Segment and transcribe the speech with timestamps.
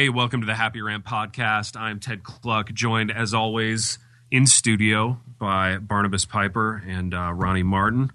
[0.00, 1.78] Hey, welcome to the Happy Rant podcast.
[1.78, 3.98] I'm Ted Kluck, joined as always
[4.30, 8.10] in studio by Barnabas Piper and uh, Ronnie Martin.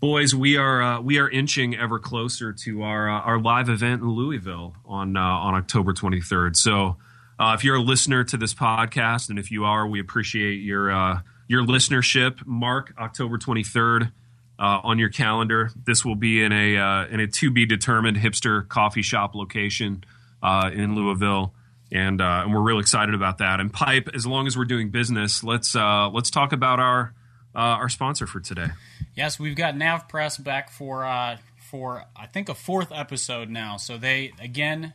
[0.00, 4.02] Boys, we are uh, we are inching ever closer to our uh, our live event
[4.02, 6.56] in Louisville on uh, on October 23rd.
[6.56, 6.98] So,
[7.38, 10.92] uh, if you're a listener to this podcast, and if you are, we appreciate your
[10.92, 12.44] uh, your listenership.
[12.44, 14.12] Mark October 23rd
[14.58, 15.70] on your calendar.
[15.86, 20.04] This will be in a in a to be determined hipster coffee shop location
[20.44, 21.54] uh, in Louisville,
[21.90, 23.60] and uh, and we're real excited about that.
[23.60, 27.14] And Pipe, as long as we're doing business, let's uh, let's talk about our
[27.54, 28.68] uh, our sponsor for today.
[29.16, 31.38] Yes, we've got NavPress back for uh,
[31.70, 33.78] for I think a fourth episode now.
[33.78, 34.92] So they again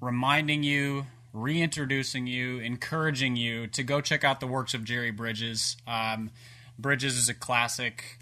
[0.00, 5.76] reminding you, reintroducing you, encouraging you to go check out the works of Jerry Bridges.
[5.86, 6.30] Um,
[6.78, 8.18] Bridges is a classic,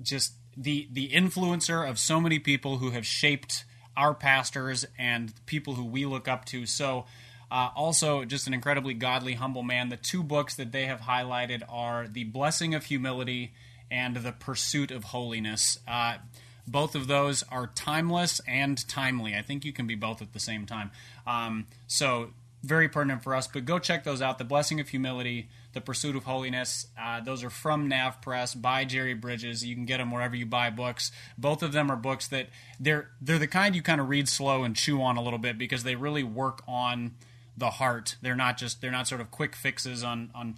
[0.00, 3.64] just the the influencer of so many people who have shaped
[4.00, 6.64] our pastors and people who we look up to.
[6.64, 7.04] So,
[7.50, 9.90] uh, also, just an incredibly godly, humble man.
[9.90, 13.52] The two books that they have highlighted are The Blessing of Humility
[13.90, 15.78] and The Pursuit of Holiness.
[15.86, 16.18] Uh,
[16.66, 19.34] both of those are timeless and timely.
[19.34, 20.92] I think you can be both at the same time.
[21.26, 22.30] Um, so,
[22.62, 23.46] very pertinent for us.
[23.46, 24.38] But go check those out.
[24.38, 26.88] The Blessing of Humility the Pursuit of Holiness.
[27.00, 29.64] Uh, those are from NavPress by Jerry Bridges.
[29.64, 31.12] You can get them wherever you buy books.
[31.38, 34.64] Both of them are books that they're they're the kind you kind of read slow
[34.64, 37.12] and chew on a little bit because they really work on
[37.56, 38.16] the heart.
[38.20, 40.56] They're not just they're not sort of quick fixes on on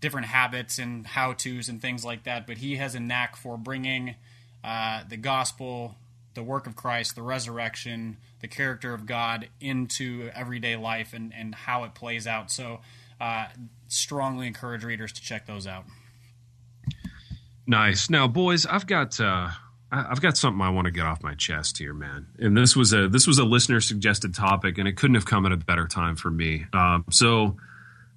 [0.00, 2.46] different habits and how tos and things like that.
[2.46, 4.16] But he has a knack for bringing
[4.64, 5.94] uh, the gospel,
[6.34, 11.54] the work of Christ, the resurrection, the character of God into everyday life and and
[11.54, 12.50] how it plays out.
[12.50, 12.80] So
[13.20, 13.46] uh,
[13.88, 15.84] strongly encourage readers to check those out.
[17.66, 18.10] Nice.
[18.10, 19.50] Now, boys, I've got uh,
[19.90, 22.26] I've got something I want to get off my chest here, man.
[22.38, 25.46] And this was a this was a listener suggested topic, and it couldn't have come
[25.46, 26.66] at a better time for me.
[26.72, 27.56] Um, so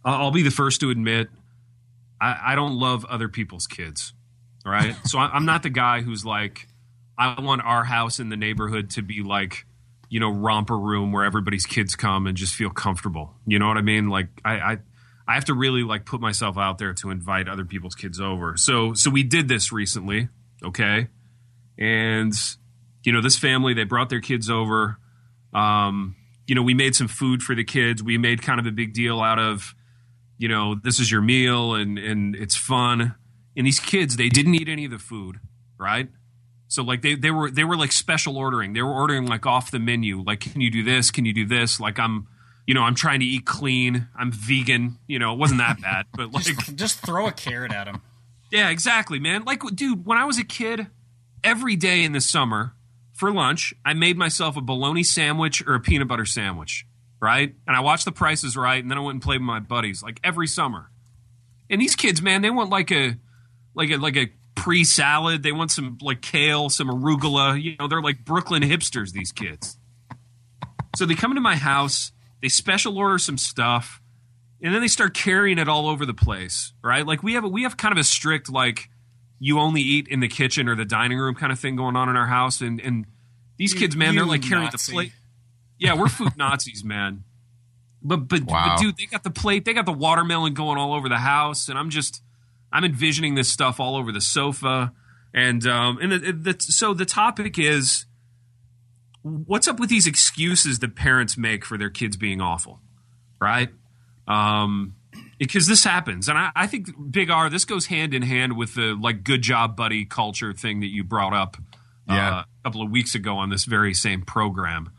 [0.03, 1.30] I'll be the first to admit
[2.19, 4.14] I, I don't love other people's kids.
[4.66, 4.96] Right.
[5.06, 6.68] so I, I'm not the guy who's like
[7.18, 9.68] I want our house in the neighborhood to be like
[10.09, 13.33] you know romper room where everybody's kids come and just feel comfortable.
[13.45, 14.09] You know what I mean?
[14.09, 14.77] Like I, I
[15.27, 18.57] I have to really like put myself out there to invite other people's kids over.
[18.57, 20.29] So so we did this recently,
[20.63, 21.07] okay?
[21.77, 22.33] And
[23.03, 24.97] you know, this family they brought their kids over.
[25.53, 26.16] Um,
[26.47, 28.03] you know, we made some food for the kids.
[28.03, 29.73] We made kind of a big deal out of,
[30.37, 33.16] you know, this is your meal and and it's fun.
[33.57, 35.39] And these kids, they didn't eat any of the food,
[35.79, 36.09] right?
[36.68, 38.74] So like they they were they were like special ordering.
[38.74, 40.22] They were ordering like off the menu.
[40.22, 41.12] Like, can you do this?
[41.12, 41.80] Can you do this?
[41.80, 42.28] Like I'm
[42.66, 44.08] you know, I'm trying to eat clean.
[44.18, 44.98] I'm vegan.
[45.08, 48.02] You know, it wasn't that bad, but like, just, just throw a carrot at him.
[48.52, 49.44] Yeah, exactly, man.
[49.44, 50.88] Like, dude, when I was a kid,
[51.44, 52.74] every day in the summer
[53.14, 56.86] for lunch, I made myself a bologna sandwich or a peanut butter sandwich,
[57.22, 57.53] right?
[57.68, 59.59] And I watched The Price Is Right, and then I went and played with my
[59.59, 60.90] buddies, like every summer.
[61.70, 63.16] And these kids, man, they want like a,
[63.76, 65.43] like a, like a pre salad.
[65.43, 67.61] They want some like kale, some arugula.
[67.61, 69.11] You know, they're like Brooklyn hipsters.
[69.11, 69.77] These kids.
[70.95, 72.11] So they come into my house
[72.45, 73.99] they special order some stuff,
[74.61, 77.03] and then they start carrying it all over the place, right?
[77.03, 78.89] Like we have a, we have kind of a strict like
[79.39, 82.07] you only eat in the kitchen or the dining room kind of thing going on
[82.07, 83.07] in our house, and and
[83.57, 84.91] these you, kids, man, they're like carrying Nazi.
[84.91, 85.11] the plate.
[85.79, 87.23] Yeah, we're food Nazis, man.
[88.03, 88.75] But but, wow.
[88.75, 91.67] but dude, they got the plate, they got the watermelon going all over the house,
[91.67, 92.22] and I'm just
[92.75, 94.91] I'm envisioning this stuff all over the sofa,
[95.34, 98.06] and um and the, the, so the topic is
[99.22, 102.81] what's up with these excuses that parents make for their kids being awful,
[103.40, 103.69] right?
[104.28, 104.96] Um,
[105.40, 108.75] because this happens, and I, I, think Big R, this goes hand in hand with
[108.75, 111.56] the like good job buddy culture thing that you brought up
[112.09, 114.91] uh, a couple of weeks ago on this very same program,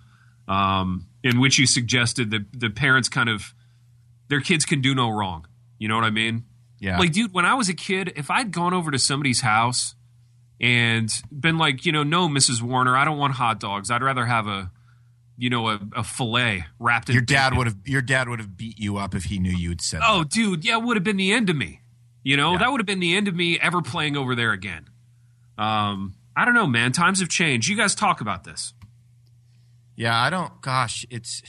[0.48, 3.54] um, in which you suggested that the parents kind of
[4.28, 5.46] their kids can do no wrong.
[5.78, 6.44] You know what I mean?
[6.78, 6.98] Yeah.
[6.98, 9.94] Like, dude, when I was a kid, if I'd gone over to somebody's house
[10.60, 12.62] and been like, you know, no, Mrs.
[12.62, 13.90] Warner, I don't want hot dogs.
[13.90, 14.70] I'd rather have a,
[15.36, 17.14] you know, a, a fillet wrapped in.
[17.14, 17.76] Your dad would have.
[17.84, 20.00] Your dad would have beat you up if he knew you had said.
[20.04, 20.30] Oh, that.
[20.30, 21.80] dude, yeah, it would have been the end of me.
[22.22, 22.58] You know, yeah.
[22.58, 24.88] that would have been the end of me ever playing over there again.
[25.58, 26.92] Um, I don't know, man.
[26.92, 27.68] Times have changed.
[27.68, 28.74] You guys talk about this.
[29.94, 30.60] Yeah, I don't.
[30.60, 31.42] Gosh, it's.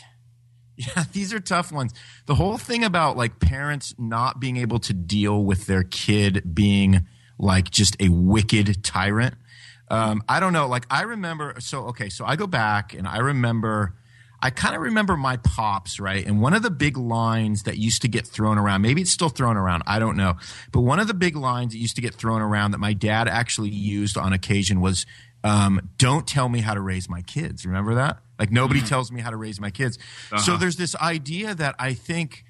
[0.96, 1.92] Yeah, these are tough ones.
[2.28, 7.08] The whole thing about like parents not being able to deal with their kid being
[7.40, 9.34] like just a wicked tyrant.
[9.90, 10.68] Um, I don't know.
[10.68, 11.56] Like I remember.
[11.60, 12.10] So okay.
[12.10, 13.96] So I go back and I remember.
[14.40, 16.24] I kind of remember my pops, right?
[16.24, 19.30] And one of the big lines that used to get thrown around, maybe it's still
[19.30, 20.36] thrown around, I don't know.
[20.72, 23.28] But one of the big lines that used to get thrown around that my dad
[23.28, 25.08] actually used on occasion was,
[25.44, 27.66] um, don't tell me how to raise my kids.
[27.66, 28.20] Remember that?
[28.40, 29.98] Like nobody tells me how to raise my kids.
[30.30, 30.58] So Uh-huh.
[30.58, 32.44] there's this idea that I think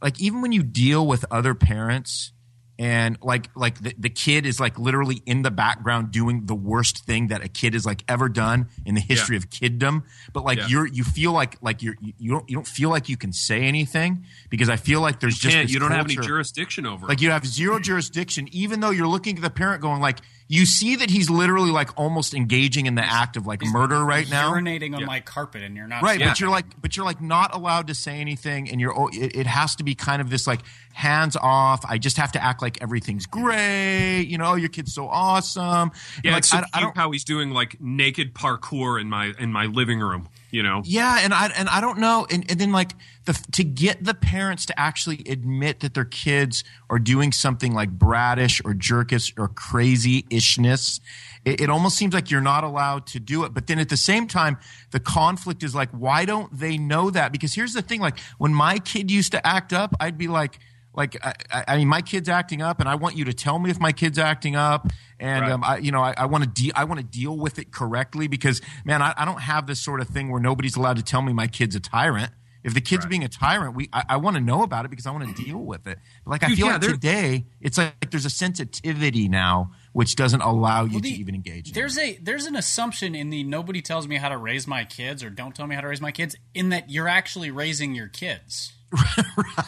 [0.00, 2.32] like even when you deal with other parents
[2.78, 7.04] and like like the, the kid is like literally in the background doing the worst
[7.04, 10.02] thing that a kid has like ever done in the history of kiddom
[10.32, 10.66] but like Yeah.
[10.68, 13.30] you're you feel like like you're you you don't you don't feel like you can
[13.32, 17.06] say anything because i feel like there's just this you don't have any jurisdiction over.
[17.06, 20.18] like you have zero jurisdiction, even though you're looking at the parent going like,
[20.52, 24.28] you see that he's literally like almost engaging in the act of like murder right
[24.28, 24.52] now.
[24.52, 25.06] urinating on Yeah.
[25.06, 27.94] my carpet, and you're not Right, but you're like, but you're like not allowed to
[27.94, 28.92] say anything, and you're.
[28.94, 30.60] oh, It, it has to be kind of this like
[30.92, 31.82] hands off.
[31.88, 34.24] I just have to act like everything's great.
[34.24, 35.90] You know, oh, your kid's so awesome.
[36.16, 36.94] And, yeah, like so I, I don't.
[36.94, 40.28] how he's doing like naked parkour in my in my living room.
[40.52, 42.92] You know, Yeah, and I and I don't know, and, and then like
[43.24, 47.90] the to get the parents to actually admit that their kids are doing something like
[47.90, 51.00] bratish or jerkish or crazy ishness,
[51.46, 53.54] it, it almost seems like you're not allowed to do it.
[53.54, 54.58] But then at the same time,
[54.90, 57.32] the conflict is like, why don't they know that?
[57.32, 60.58] Because here's the thing: like when my kid used to act up, I'd be like.
[60.94, 63.70] Like I- I mean, my kid's acting up, and I want you to tell me
[63.70, 64.88] if my kid's acting up,
[65.22, 65.52] and Right.
[65.52, 67.70] um, I, you know, I, I want to de- I want to deal with it
[67.72, 71.02] correctly because, man, I, I don't have this sort of thing where nobody's allowed to
[71.02, 72.32] tell me my kid's a tyrant.
[72.64, 73.10] If the kid's Right.
[73.10, 75.44] being a tyrant, we I, I want to know about it because I want to
[75.44, 75.98] deal with it.
[76.24, 80.40] But like I feel yeah, like today, it's like there's a sensitivity now which doesn't
[80.42, 81.68] allow you Well, to even engage.
[81.68, 84.84] in There's a there's an assumption in the nobody tells me how to raise my
[84.84, 87.94] kids or don't tell me how to raise my kids in that you're actually raising
[87.94, 88.72] your kids.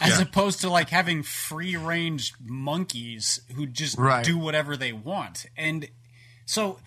[0.01, 4.23] As opposed to like having free range monkeys who just Right.
[4.25, 5.45] do whatever they want.
[5.57, 5.89] And
[6.45, 6.79] so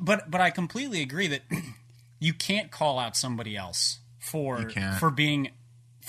[0.00, 1.42] but but I completely agree that
[2.20, 4.58] you can't call out somebody else for
[4.98, 5.50] for being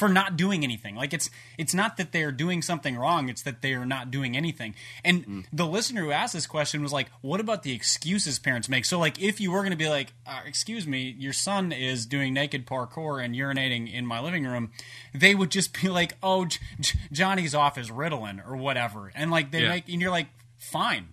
[0.01, 0.95] for not doing anything.
[0.95, 4.36] Like it's it's not that they're doing something wrong, it's that they are not doing
[4.36, 4.74] anything.
[5.06, 5.45] And Mm.
[5.53, 8.98] the listener who asked this question was like, "What about the excuses parents make?" So
[8.98, 12.33] like if you were going to be like, uh, "Excuse me, your son is doing
[12.33, 14.71] naked parkour and urinating in my living room,"
[15.13, 19.30] they would just be like, "Oh, J- J- Johnny's off his Ritalin or whatever." And
[19.30, 19.69] like they Yeah.
[19.69, 21.09] make and you're like, "Fine.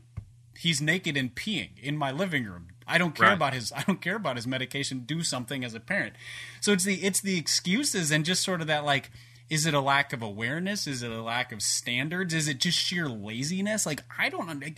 [0.59, 3.35] He's naked and peeing in my living room." I don't care Right.
[3.35, 5.01] about his I don't care about his medication.
[5.01, 6.15] Do something as a parent.
[6.61, 9.11] So it's the it's the excuses and just sort of that like
[9.51, 10.87] is it a lack of awareness?
[10.87, 12.35] Is it a lack of standards?
[12.35, 13.87] Is it just sheer laziness?
[13.87, 14.71] Like I don't under-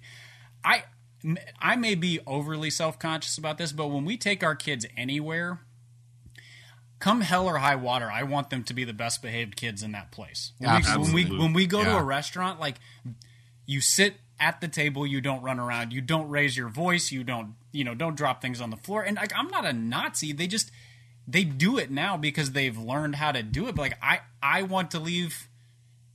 [0.65, 0.85] I
[1.59, 5.61] I may be overly self-conscious about this, but when we take our kids anywhere,
[6.99, 9.93] come hell or high water, I want them to be the best behaved kids in
[9.93, 10.53] that place.
[10.59, 12.77] When, we, when we when we go to a restaurant, like
[13.67, 17.23] you sit at the table, you don't run around, you don't raise your voice, you
[17.23, 19.03] don't you know don't drop things on the floor.
[19.03, 20.33] And like I'm not a Nazi.
[20.33, 20.71] They just
[21.29, 23.75] they do it now because they've learned how to do it.
[23.75, 25.49] But like I I want to leave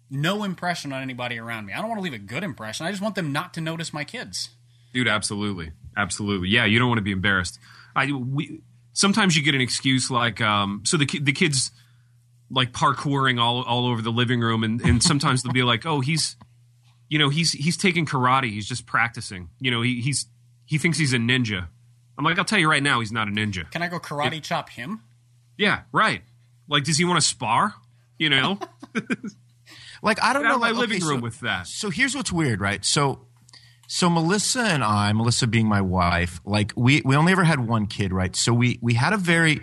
[0.10, 1.74] no impression on anybody around me.
[1.74, 2.86] I don't want to leave a good impression.
[2.86, 4.50] I just want them not to notice my kids.
[4.94, 6.50] dude, absolutely, absolutely.
[6.50, 7.60] Yeah, you don't want to be embarrassed.
[7.96, 8.62] I we
[8.94, 11.72] sometimes you get an excuse like um, so the the kids
[12.50, 16.02] like parkouring all all over the living room, and and sometimes they'll be like, oh,
[16.02, 16.36] he's
[17.10, 19.50] you know he's he's taking karate, he's just practicing.
[19.60, 20.28] You know, he, he's
[20.66, 21.68] he thinks he's a ninja.
[22.18, 23.70] I'm like, I'll tell you right now, he's not a ninja.
[23.72, 25.02] Can I go karate chop him?
[25.58, 26.22] Yeah, right.
[26.68, 27.74] Like, does he want to spar?
[28.18, 28.60] You know,
[30.02, 31.68] like I don't Get out know of my like, living okay, room so- with that.
[31.68, 32.84] So here's what's weird, right?
[32.86, 33.28] So
[33.88, 37.88] so Melissa and I, Melissa being my wife, like we we only ever had one
[37.88, 38.36] kid, right?
[38.36, 39.62] So we we had a very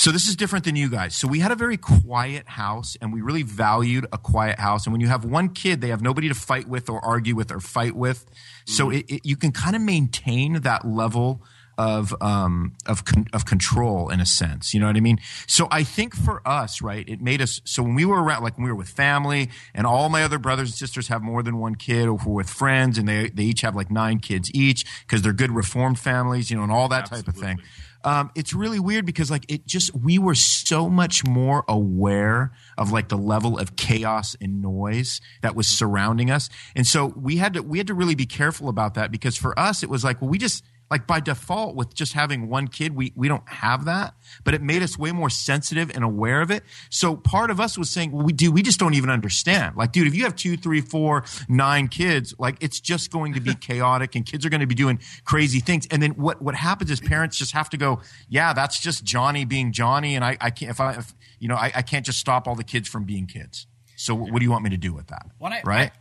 [0.00, 1.14] so this is different than you guys.
[1.14, 4.86] So we had a very quiet house and we really valued a quiet house.
[4.86, 7.52] And when you have one kid, they have nobody to fight with or argue with
[7.52, 8.24] or fight with.
[8.64, 11.42] So it, it, you can kind of maintain that level
[11.76, 15.66] of um of con- of control in a sense you know what i mean so
[15.70, 18.64] i think for us right it made us so when we were around like when
[18.64, 21.74] we were with family and all my other brothers and sisters have more than one
[21.74, 25.22] kid or we're with friends and they they each have like nine kids each because
[25.22, 27.89] they're good reformed families you know and all that type of thing Absolutely.
[28.04, 32.92] Um, it's really weird because like it just we were so much more aware of
[32.92, 36.48] like the level of chaos and noise that was surrounding us.
[36.74, 39.58] And so we had to we had to really be careful about that because for
[39.58, 42.94] us it was like well we just like by default with just having one kid
[42.94, 46.50] we we don't have that but it made us way more sensitive and aware of
[46.50, 46.62] it.
[46.90, 49.76] So part of us was saying well we do we just don't even understand.
[49.76, 53.40] Like dude if you have two three four nine kids like it's just going to
[53.40, 55.86] be chaotic and kids are going to be doing crazy things.
[55.90, 59.44] And then what what happens is parents just have to go yeah that's just johnny
[59.44, 62.18] being johnny and i i can't if i if, you know I, I can't just
[62.18, 63.66] stop all the kids from being kids.
[63.96, 65.26] So what do you want me to do with that?
[65.52, 65.92] I- right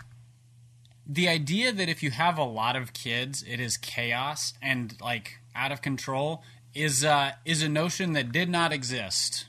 [1.12, 5.40] the idea that if you have a lot of kids, it is chaos and like
[5.56, 6.44] out of control
[6.76, 9.48] is uh, is a notion that did not exist.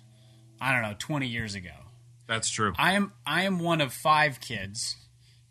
[0.59, 1.75] I don't know, twenty years ago.
[2.27, 2.73] That's true.
[2.79, 4.97] I am I am one of five kids.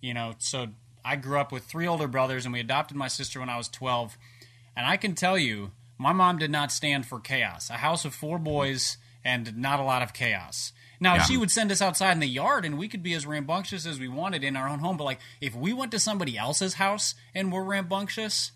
[0.02, 0.68] You know, so
[1.06, 3.68] I grew up with three older brothers, and we adopted my sister when I was
[3.68, 4.18] twelve.
[4.76, 7.70] And I can tell you, My mom did not stand for chaos.
[7.70, 10.72] A house of four boys and not a lot of chaos.
[11.00, 11.24] Now Yeah.
[11.24, 14.00] she would send us outside in the yard, and we could be as rambunctious as
[14.00, 14.98] we wanted in our own home.
[14.98, 18.52] But like, if we went to somebody else's house and were rambunctious,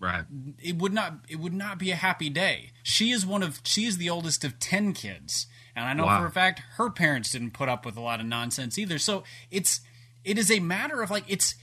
[0.00, 0.24] Right.
[0.60, 2.72] it would not it would not be a happy day.
[2.82, 5.46] She is one of she is the oldest of ten kids,
[5.76, 6.20] and I know Wow.
[6.20, 8.98] for a fact her parents didn't put up with a lot of nonsense either.
[8.98, 9.80] So it's
[10.24, 11.54] it is a matter of like it's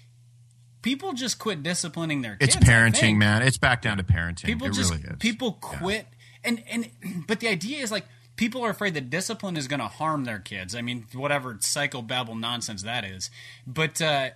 [0.82, 2.56] people just quit disciplining their kids.
[2.56, 3.42] It's parenting, man.
[3.42, 4.46] It's back down to parenting.
[4.46, 5.16] People it just really is.
[5.20, 6.08] people quit
[6.44, 6.90] and and
[7.28, 8.06] but the idea is like
[8.42, 10.74] people are afraid that discipline is going to harm their kids.
[10.74, 13.30] I mean, whatever psychobabble nonsense that is.
[13.68, 14.32] But uh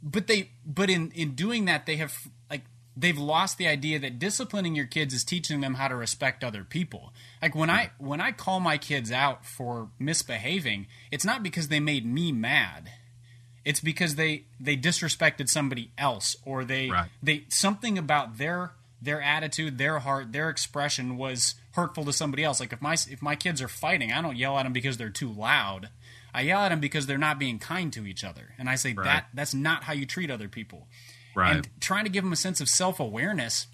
[0.00, 2.16] but they but in in doing that they have
[2.48, 2.62] like
[2.96, 6.62] they've lost the idea that disciplining your kids is teaching them how to respect other
[6.62, 7.12] people.
[7.42, 11.80] Like when I when I call my kids out for misbehaving, it's not because they
[11.80, 12.92] made me mad.
[13.64, 17.10] It's because they they disrespected somebody else or they Right.
[17.20, 18.70] they something about their
[19.04, 22.60] their attitude, their heart, their expression was hurtful to somebody else.
[22.60, 25.10] Like if my if my kids are fighting, I don't yell at them because they're
[25.10, 25.90] too loud.
[26.32, 28.54] I yell at them because they're not being kind to each other.
[28.58, 29.04] And I say Right.
[29.04, 30.88] that that's not how you treat other people.
[31.34, 31.56] Right.
[31.56, 33.66] And trying to give them a sense of self-awareness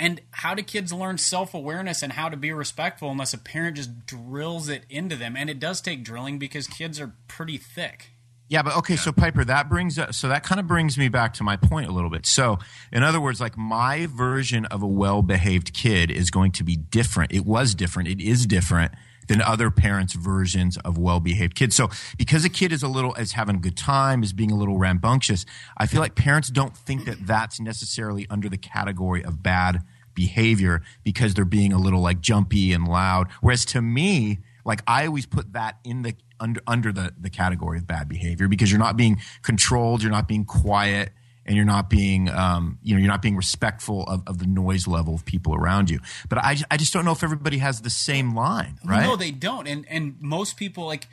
[0.00, 4.06] and how do kids learn self-awareness and how to be respectful unless a parent just
[4.06, 5.36] drills it into them?
[5.36, 8.10] And it does take drilling because kids are pretty thick.
[8.48, 11.34] Yeah, but okay, so Piper, that brings uh, so that kind of brings me back
[11.34, 12.24] to my point a little bit.
[12.24, 12.58] So,
[12.90, 17.32] in other words, like my version of a well-behaved kid is going to be different.
[17.32, 18.08] It was different.
[18.08, 18.92] It is different
[19.28, 21.76] than other parents' versions of well-behaved kids.
[21.76, 24.56] So, because a kid is a little is having a good time, is being a
[24.56, 25.44] little rambunctious,
[25.76, 29.82] I feel like parents don't think that that's necessarily under the category of bad
[30.14, 33.28] behavior because they're being a little like jumpy and loud.
[33.42, 37.78] Whereas to me, like I always put that in the under under the the category
[37.78, 41.10] of bad behavior because you're not being controlled, you're not being quiet,
[41.46, 44.86] and you're not being um, you know you're not being respectful of, of the noise
[44.86, 46.00] level of people around you.
[46.28, 49.06] But I I just don't know if everybody has the same line, right?
[49.06, 49.66] No, they don't.
[49.66, 51.08] And and most people like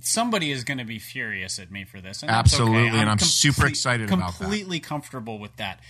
[0.00, 2.22] somebody is going to be furious at me for this.
[2.22, 2.62] And that's okay.
[2.62, 4.38] Absolutely, and I'm super excited about that.
[4.38, 5.80] Completely comfortable with that.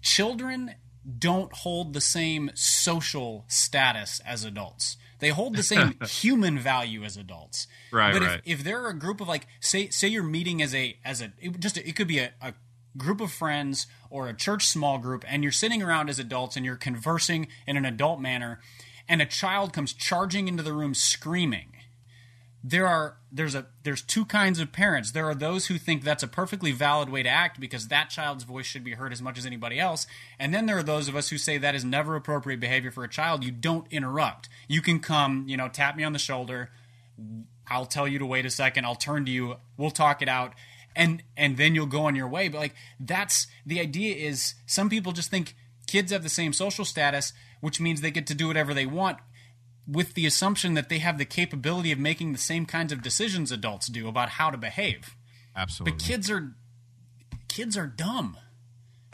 [0.00, 0.76] Children
[1.18, 4.96] don't hold the same social status as adults.
[5.18, 7.68] They hold the same human value as adults.
[7.90, 8.40] Right, But right.
[8.44, 11.32] if, if they're a group of like say say you're meeting as a as a
[11.40, 12.54] it just it could be a, a
[12.96, 16.64] group of friends or a church small group and you're sitting around as adults and
[16.64, 18.58] you're conversing in an adult manner
[19.08, 21.75] and a child comes charging into the room screaming
[22.68, 26.22] there are there's a there's two kinds of parents there are those who think that's
[26.22, 29.38] a perfectly valid way to act because that child's voice should be heard as much
[29.38, 30.06] as anybody else
[30.38, 33.04] and then there are those of us who say that is never appropriate behavior for
[33.04, 36.70] a child you don't interrupt you can come you know tap me on the shoulder
[37.68, 38.84] I'll tell you to wait a second.
[38.84, 39.56] I'll turn to you.
[39.76, 40.54] We'll talk it out.
[40.94, 42.48] And and then you'll go on your way.
[42.48, 45.54] But like that's the idea is some people just think
[45.86, 49.18] kids have the same social status, which means they get to do whatever they want
[49.86, 53.52] with the assumption that they have the capability of making the same kinds of decisions
[53.52, 55.16] adults do about how to behave.
[55.54, 55.92] Absolutely.
[55.92, 56.52] But kids are
[57.48, 58.36] kids are dumb.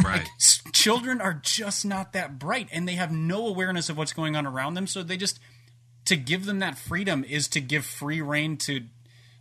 [0.02, 0.26] Right.
[0.36, 4.34] S- children are just not that bright and they have no awareness of what's going
[4.34, 5.38] on around them so they just
[6.06, 8.80] to give them that freedom is to give free rein to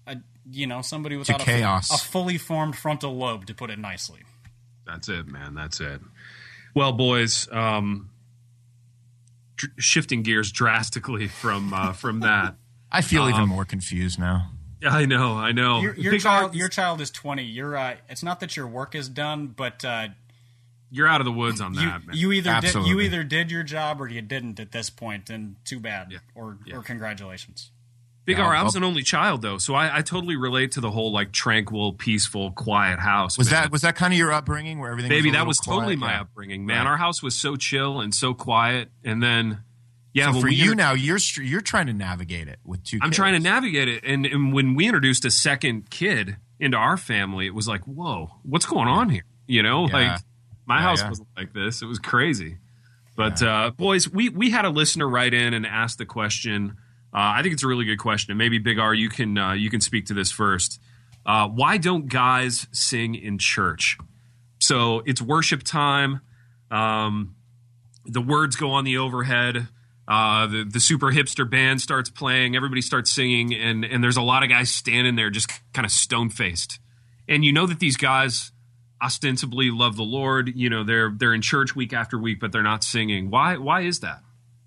[0.05, 0.17] a
[0.51, 1.89] you know somebody without a, chaos.
[1.89, 4.19] a fully formed frontal lobe to put it nicely
[4.85, 5.55] That's it, man.
[5.55, 6.01] That's it.
[6.75, 8.09] Well, boys, um,
[9.67, 12.55] dr- shifting gears drastically from uh, from that.
[12.91, 14.51] I feel Um, even more confused now.
[14.81, 15.79] Yeah, I know, I know.
[15.81, 19.07] your, your child your child is 20 you're uh, it's not that your work is
[19.09, 20.07] done but uh,
[20.89, 22.15] you're out of the woods on you, that, man.
[22.17, 25.55] you either did, you either did your job or you didn't at this point and
[25.65, 26.17] too bad Yeah.
[26.35, 26.77] or Yeah.
[26.77, 27.69] or congratulations
[28.31, 30.81] Big Yeah, R, I was an only child though, so I, I totally relate to
[30.81, 33.37] the whole like tranquil, peaceful, quiet house.
[33.37, 33.63] Was man.
[33.63, 35.09] that was that kind of your upbringing where everything?
[35.09, 35.29] baby?
[35.29, 35.99] was that was totally quiet?
[35.99, 36.21] my Yeah.
[36.21, 36.85] upbringing, man.
[36.85, 36.91] Right.
[36.91, 39.59] Our house was so chill and so quiet, and then
[40.13, 42.99] yeah, So for you inter- now, you're you're trying to navigate it with two.
[43.01, 43.17] I'm kids.
[43.17, 47.45] trying to navigate it, and, and when we introduced a second kid into our family,
[47.47, 49.23] it was like, whoa, what's going on here?
[49.47, 49.93] You know, Yeah.
[49.93, 50.21] like
[50.65, 51.09] my Yeah, house yeah.
[51.09, 51.81] wasn't like this.
[51.81, 52.57] It was crazy.
[53.15, 56.77] But uh, boys, we we had a listener write in and ask the question.
[57.13, 59.53] Uh, I think it's a really good question, and maybe Big R, you can uh,
[59.53, 60.79] you can speak to this first.
[61.25, 63.97] Uh, why don't guys sing in church?
[64.59, 66.21] So it's worship time.
[66.69, 67.35] Um,
[68.05, 69.67] the words go on the overhead.
[70.07, 72.55] Uh, the the super hipster band starts playing.
[72.55, 75.91] Everybody starts singing, and and there's a lot of guys standing there just kind of
[75.91, 76.79] stone faced.
[77.27, 78.51] And you know that these guys
[79.01, 80.51] ostensibly love the Lord.
[80.55, 83.29] You know they're they're in church week after week, but they're not singing.
[83.29, 84.21] Why why is that?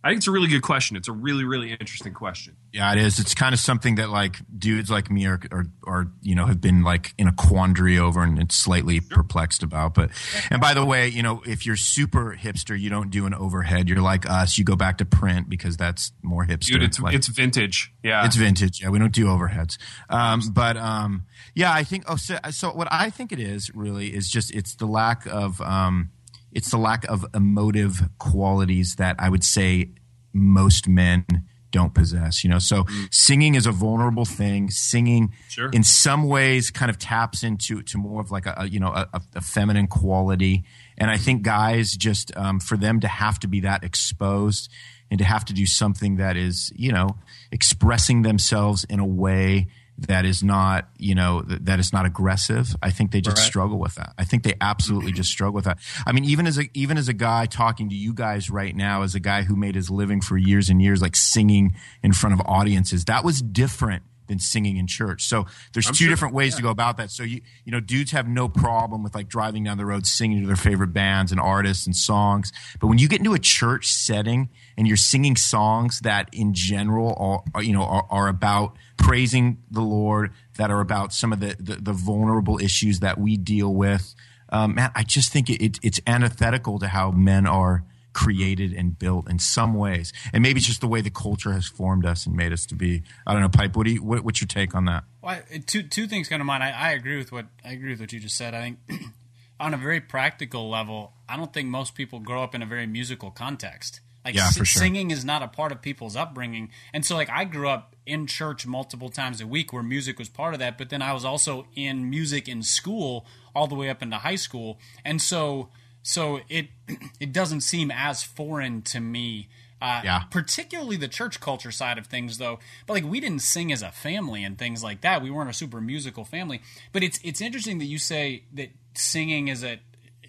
[0.05, 0.99] I think it's a really good question.
[0.99, 2.57] It's a really, really interesting question.
[2.75, 3.19] Yeah, it is.
[3.19, 6.61] It's kind of something that like dudes like me are, are, are you know, have
[6.61, 9.95] been like in a quandary over and it's slightly perplexed about.
[9.95, 10.11] But,
[10.51, 13.89] and by the way, you know, if you're super hipster, you don't do an overhead.
[13.89, 14.59] You're like us.
[14.59, 16.73] You go back to print because that's more hipster.
[16.73, 17.91] Dude, it's, like, it's vintage.
[18.03, 18.27] Yeah.
[18.27, 18.83] It's vintage.
[18.83, 19.79] Yeah, we don't do overheads.
[20.11, 22.05] Um, but um, yeah, I think.
[22.09, 25.63] Oh, so, so what I think it is really is just it's the lack of
[25.63, 26.11] um,
[26.55, 29.91] it's the lack of emotive qualities that I would say
[30.33, 31.27] most men
[31.71, 32.45] don't possess.
[32.45, 34.71] You know, so singing is a vulnerable thing.
[34.71, 35.71] Singing, Sure.
[35.73, 38.93] in some ways, kind of taps into to more of like a, a you know
[38.93, 40.65] a, a feminine quality.
[40.97, 44.71] And I think guys just um, for them to have to be that exposed
[45.11, 47.17] and to have to do something that is you know
[47.51, 52.75] expressing themselves in a way that is not you know that is not aggressive.
[52.83, 53.47] I think they just Right.
[53.47, 54.13] struggle with that.
[54.19, 55.79] I think they absolutely just struggle with that.
[56.07, 59.03] I mean even as a even as a guy talking to you guys right now
[59.03, 62.35] as a guy who made his living for years and years like singing in front
[62.35, 65.25] of audiences that was different than singing in church.
[65.25, 66.09] So there's two sure.
[66.09, 67.11] different ways to go about that.
[67.11, 70.41] So you you know dudes have no problem with like driving down the road singing
[70.43, 72.53] to their favorite bands and artists and songs.
[72.81, 77.15] But when you get into a church setting and you're singing songs that in general
[77.19, 81.41] are, are you know are, are about praising the lord that are about some of
[81.41, 84.15] the the, the vulnerable issues that we deal with
[84.51, 88.99] um, man i just think it, it, it's antithetical to how men are created and
[88.99, 92.25] built in some ways and maybe it's just the way the culture has formed us
[92.27, 94.49] and made us to be i don't know pipe what do you what, what's your
[94.49, 96.63] take on that Well, I- two two things come to mind.
[96.63, 98.55] I, I agree with what I agree with what you just said.
[98.55, 98.79] I think
[99.61, 102.87] on a very practical level, I don't think most people grow up in a very
[102.87, 104.01] musical context.
[104.25, 104.65] Like Yeah, sure.
[104.65, 108.27] singing is not a part of people's upbringing, and so like I grew up in
[108.27, 110.79] church multiple times a week where music was part of that.
[110.79, 114.37] But then I was also in music in school all the way up into high
[114.37, 115.69] school, and so
[116.05, 116.69] so it
[117.19, 119.49] it doesn't seem as foreign to me.
[119.83, 120.21] Uh, Yeah.
[120.31, 123.91] particularly the church culture side of things though but like we didn't sing as a
[123.91, 127.79] family and things like that we weren't a super musical family but it's it's interesting
[127.81, 129.81] that you say that singing is a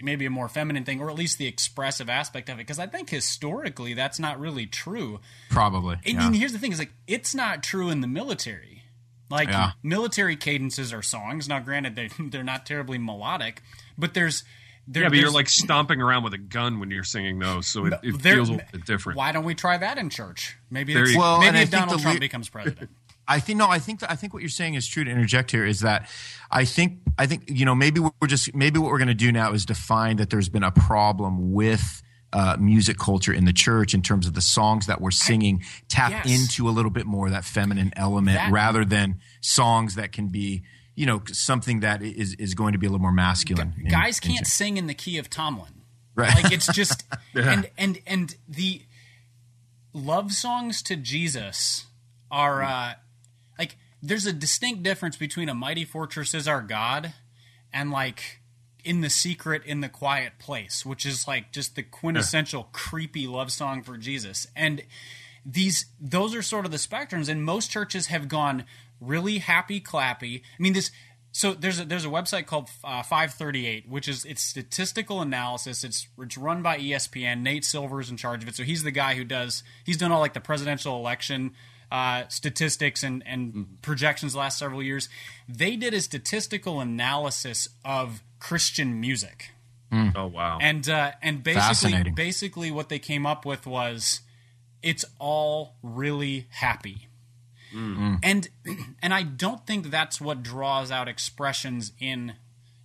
[0.01, 2.87] maybe a more feminine thing or at least the expressive aspect of it because i
[2.87, 6.25] think historically that's not really true probably and, yeah.
[6.25, 8.83] and here's the thing is like it's not true in the military
[9.29, 9.71] like Yeah.
[9.83, 13.61] military cadences are songs now granted they, they're not terribly melodic
[13.97, 14.43] but there's
[14.87, 17.85] there, yeah, but you're like stomping around with a gun when you're singing those, so
[17.85, 19.17] it, it there- feels a little bit different.
[19.17, 22.03] why don't we try that in church maybe There it's, Well, maybe if donald the
[22.03, 22.89] trump le- becomes president
[23.27, 23.67] I think no.
[23.67, 25.03] I think I think what you're saying is true.
[25.03, 26.07] To interject here is that
[26.51, 29.31] I think I think you know maybe we're just maybe what we're going to do
[29.31, 33.95] now is define that there's been a problem with uh, music culture in the church
[33.95, 36.39] in terms of the songs that we're singing tap Yes.
[36.39, 40.27] into a little bit more of that feminine element That- rather than songs that can
[40.27, 40.61] be
[40.95, 43.73] you know something that is is going to be a little more masculine.
[43.77, 45.81] in- guys in can't gen- sing in the key of Tomlin.
[46.15, 46.43] Right.
[46.43, 47.03] Like it's just
[47.35, 48.81] and and and the
[49.93, 51.85] love songs to Jesus
[52.31, 52.93] are uh
[53.59, 57.13] like there's a distinct difference between a mighty fortress is our God
[57.73, 58.39] and like
[58.85, 63.51] in the secret in the quiet place, which is like just the quintessential creepy love
[63.51, 64.47] song for Jesus.
[64.55, 64.83] And
[65.45, 68.63] these those are sort of the spectrums and most churches have gone
[68.99, 70.41] really happy clappy.
[70.41, 70.91] I mean this
[71.31, 75.83] so there's a there's a website called uh, 538 which is it's statistical analysis.
[75.83, 78.55] It's it's run by espn nate silver is in charge of it.
[78.55, 81.51] So he's the guy who does he's done all like the presidential election
[81.91, 85.09] uh, statistics and and projections the last several years.
[85.47, 89.51] They did a statistical analysis of christian music.
[90.15, 90.57] Oh wow!
[90.61, 94.21] and uh, and basically basically what they came up with was
[94.81, 97.07] it's all really happy.
[97.75, 98.19] Mm.
[98.23, 98.49] And
[99.01, 102.33] and I don't think that's what draws out expressions in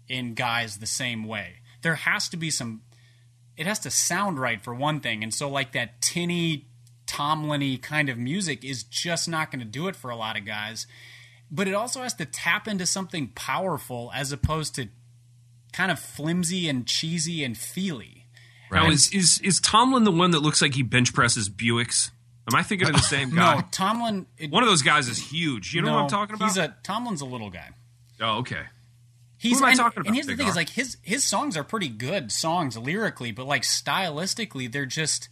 [0.09, 1.57] in guys the same way.
[1.83, 2.83] There has to be some
[3.57, 5.23] it has to sound right for one thing.
[5.23, 6.67] And so like that tinny
[7.07, 10.45] Tomlin-y kind of music is just not going to do it for a lot of
[10.45, 10.87] guys.
[11.51, 14.89] But it also has to tap into something powerful as opposed to
[15.73, 18.27] kind of flimsy and cheesy and feely.
[18.71, 22.11] now is is is Tomlin the one that looks like he bench presses Buicks?
[22.53, 23.57] Am I thinking of the same guy?
[23.57, 24.27] No, Tomlin.
[24.39, 25.75] It, One of those guys is huge.
[25.75, 26.47] You know no, what I'm talking about?
[26.49, 27.69] He's a Tomlin's a little guy.
[28.21, 28.63] oh, okay.
[29.39, 30.07] He's am I and, talking about?
[30.09, 30.51] And about, here's the thing: R?
[30.51, 35.29] is like his his songs are pretty good songs lyrically, but like stylistically, they're just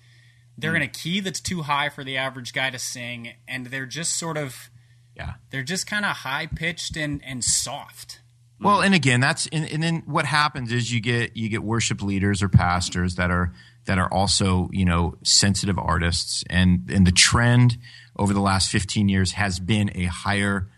[0.57, 0.77] they're Hmm.
[0.77, 4.17] in a key that's too high for the average guy to sing, and they're just
[4.17, 4.71] sort of
[5.15, 5.35] yeah.
[5.51, 8.21] they're just kind of high pitched and and soft.
[8.61, 12.03] Well, and again, that's and, and then what happens is you get you get worship
[12.03, 13.53] leaders or pastors that are
[13.89, 17.79] that are also you know sensitive artists, and and the trend
[18.17, 20.69] over the last fifteen years has been a higher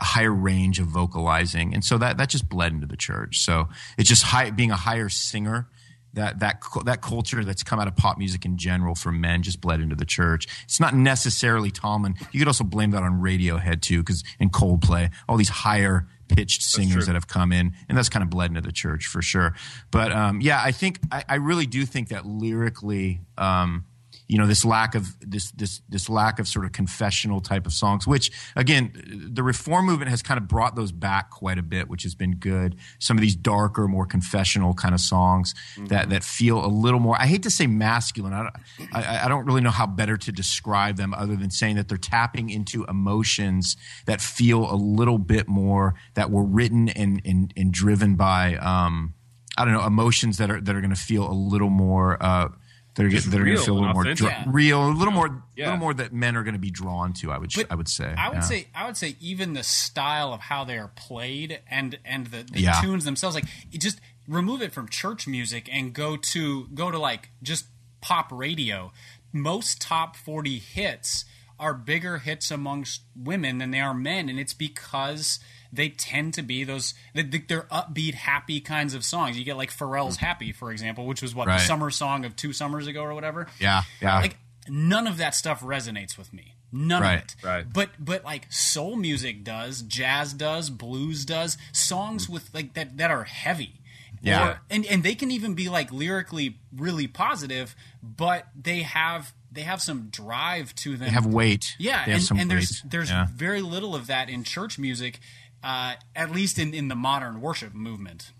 [0.00, 3.40] higher range of vocalizing, and so that that just bled into the church.
[3.40, 5.68] So it's just high, being a higher singer
[6.14, 9.60] that that that culture that's come out of pop music in general for men just
[9.60, 10.46] bled into the church.
[10.64, 12.14] It's not necessarily Tomlin.
[12.32, 16.62] You could also blame that on Radiohead too, because in Coldplay, all these higher pitched
[16.62, 19.54] singers that have come in, and that's kind of bled into the church for sure.
[19.90, 23.20] But um, yeah, I think I, I, really do think that lyrically.
[23.38, 23.84] Um,
[24.28, 27.72] you know this lack of this this this lack of sort of confessional type of
[27.72, 28.92] songs which again
[29.32, 32.36] the reform movement has kind of brought those back quite a bit which has been
[32.36, 35.86] good some of these darker more confessional kind of songs mm-hmm.
[35.86, 39.28] that that feel a little more i hate to say masculine I don't, I, I
[39.28, 42.84] don't really know how better to describe them other than saying that they're tapping into
[42.84, 48.56] emotions that feel a little bit more that were written and and, and driven by
[48.56, 49.14] um,
[49.56, 52.48] I don't know emotions that are that are going to feel a little more uh,
[52.94, 55.42] that are, that are going to feel a little more dr- real, a little more,
[55.56, 55.66] yeah.
[55.66, 57.32] little more that men are going to be drawn to.
[57.32, 58.14] I would, but I would say.
[58.16, 58.40] I would yeah.
[58.40, 62.44] say, I would say, even the style of how they are played and and the,
[62.44, 62.80] the yeah.
[62.80, 67.30] tunes themselves, like just remove it from church music and go to go to like
[67.42, 67.66] just
[68.00, 68.92] pop radio.
[69.32, 71.24] Most top forty hits
[71.58, 75.40] are bigger hits amongst women than they are men, and it's because
[75.74, 79.38] they tend to be those they're upbeat, happy kinds of songs.
[79.38, 80.26] You get like Pharrell's mm-hmm.
[80.26, 81.58] "Happy," for example, which was what right.
[81.58, 83.46] the summer song of two summers ago or whatever.
[83.58, 84.20] Yeah, yeah.
[84.20, 84.36] Like
[84.68, 86.54] none of that stuff resonates with me.
[86.72, 87.46] None right, of it.
[87.46, 87.66] Right.
[87.72, 92.30] But but like soul music does, jazz does, blues does, songs mm.
[92.30, 93.80] with like that that are heavy.
[94.22, 94.48] Yeah.
[94.48, 99.62] Or, and and they can even be like lyrically really positive, but they have they
[99.62, 101.06] have some drive to them.
[101.06, 101.76] They have weight.
[101.78, 103.26] Yeah, and, and there's there's yeah.
[103.32, 105.20] very little of that in church music,
[105.64, 108.32] uh, at least in, in the modern worship movement.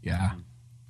[0.00, 0.32] Yeah,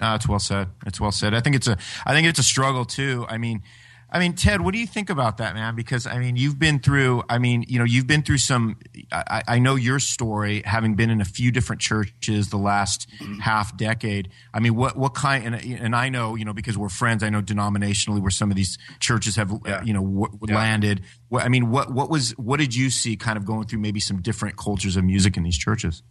[0.00, 0.68] it's well said.
[0.86, 1.34] It's well said.
[1.34, 3.26] I think it's a I think it's a struggle too.
[3.28, 3.62] I mean,
[4.10, 5.74] I mean, Ted, what do you think about that, man?
[5.74, 7.24] Because I mean, you've been through.
[7.28, 8.78] I mean, you know, you've been through some.
[9.12, 13.40] I, I know your story, having been in a few different churches the last mm-hmm.
[13.40, 14.30] half decade.
[14.54, 15.44] I mean, what what kind?
[15.44, 17.22] And, and, I know, you know, because we're friends.
[17.22, 19.76] I know denominationally where some of these churches have, yeah.
[19.76, 20.54] uh, you know, w- yeah.
[20.56, 21.02] landed.
[21.28, 24.00] What, I mean, what what was what did you see, kind of going through maybe
[24.00, 26.02] some different cultures of music in these churches?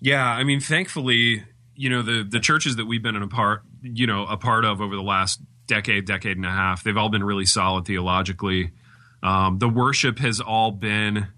[0.00, 1.42] Yeah, I mean, thankfully,
[1.74, 4.64] you know, the the churches that we've been in a part, you know, a part
[4.64, 6.82] of over the last decade, decade and a half.
[6.82, 8.72] They've all been really solid theologically.
[9.22, 11.28] Um, the worship has all been,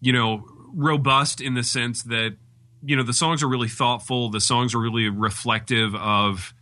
[0.00, 2.36] you know, robust in the sense that,
[2.84, 4.30] you know, the songs are really thoughtful.
[4.30, 6.54] The songs are really reflective of,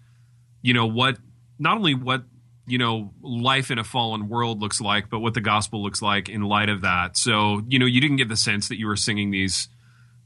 [0.63, 1.19] you know, what,
[1.59, 2.25] not only what,
[2.67, 6.29] you know, life in a fallen world looks like, but what the gospel looks like
[6.29, 7.17] in light of that.
[7.17, 9.69] So, you know, you didn't get the sense that you were singing these,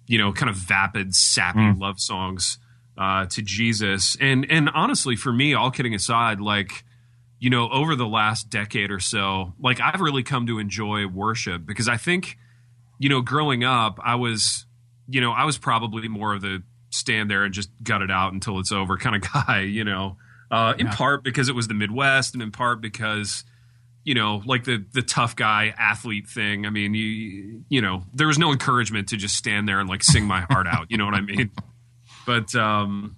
[0.07, 1.81] you know, kind of vapid, sappy mm.
[1.81, 2.59] love songs
[2.99, 4.17] uh, to Jesus.
[4.21, 6.85] And and honestly, for me, all kidding aside, like
[7.41, 11.65] you know, over the last decade or so, like I've really come to enjoy worship
[11.65, 12.37] because I think,
[12.99, 14.67] you know, growing up, I was,
[15.09, 18.33] you know, I was probably more of the stand there and just gut it out
[18.33, 20.17] until it's over kind of guy, you know.
[20.51, 20.95] Uh, in yeah.
[20.95, 23.45] part because it was the Midwest, and in part because
[24.03, 26.65] you know, like the the tough guy athlete thing.
[26.65, 30.03] I mean, you you know, there was no encouragement to just stand there and like
[30.03, 30.87] sing my heart out.
[30.89, 31.51] You know what I mean?
[32.29, 33.17] But um,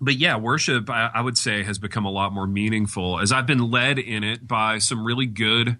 [0.00, 3.48] but yeah, worship I, I, would say has become a lot more meaningful as I've
[3.48, 5.76] been led in it by some really good,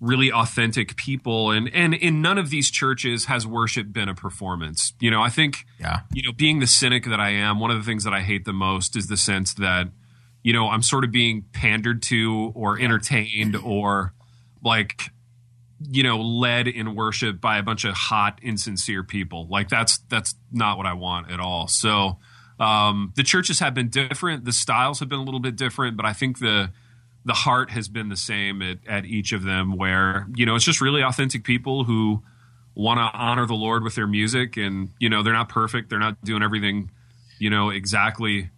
[0.00, 4.94] really authentic people, and and in none of these churches has worship been a performance.
[4.98, 7.76] You know, I think yeah, you know, being the cynic that I am, one of
[7.76, 9.88] the things that I hate the most is the sense that
[10.42, 14.14] you know I'm sort of being pandered to or entertained or
[14.62, 15.10] like
[15.80, 19.46] you know led in worship by a bunch of hot insincere people.
[19.48, 21.68] Like that's that's not what i want at all.
[21.68, 22.18] So
[22.60, 24.44] um, the churches have been different.
[24.44, 26.70] The styles have been a little bit different but i think the
[27.24, 30.64] the heart has been the same at, at each of them where you know it's
[30.64, 32.22] just really authentic people who
[32.74, 35.90] want to honor the lord with their music and you know they're not perfect.
[35.90, 36.90] They're not doing everything
[37.38, 38.50] you know exactly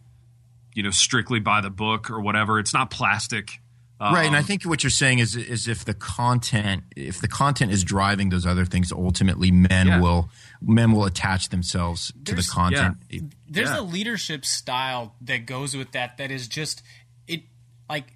[0.74, 2.58] you know strictly by the book or whatever.
[2.58, 3.60] It's not plastic
[3.98, 7.20] um, right, and I um, think what you're saying is is if the content if
[7.20, 10.00] the content is driving those other things, ultimately men yeah.
[10.00, 10.28] will
[10.60, 12.98] men will attach themselves to the content.
[13.08, 13.20] Yeah.
[13.48, 13.80] There's yeah.
[13.80, 16.82] a leadership style that goes with that that is just
[17.26, 17.44] it
[17.88, 18.12] like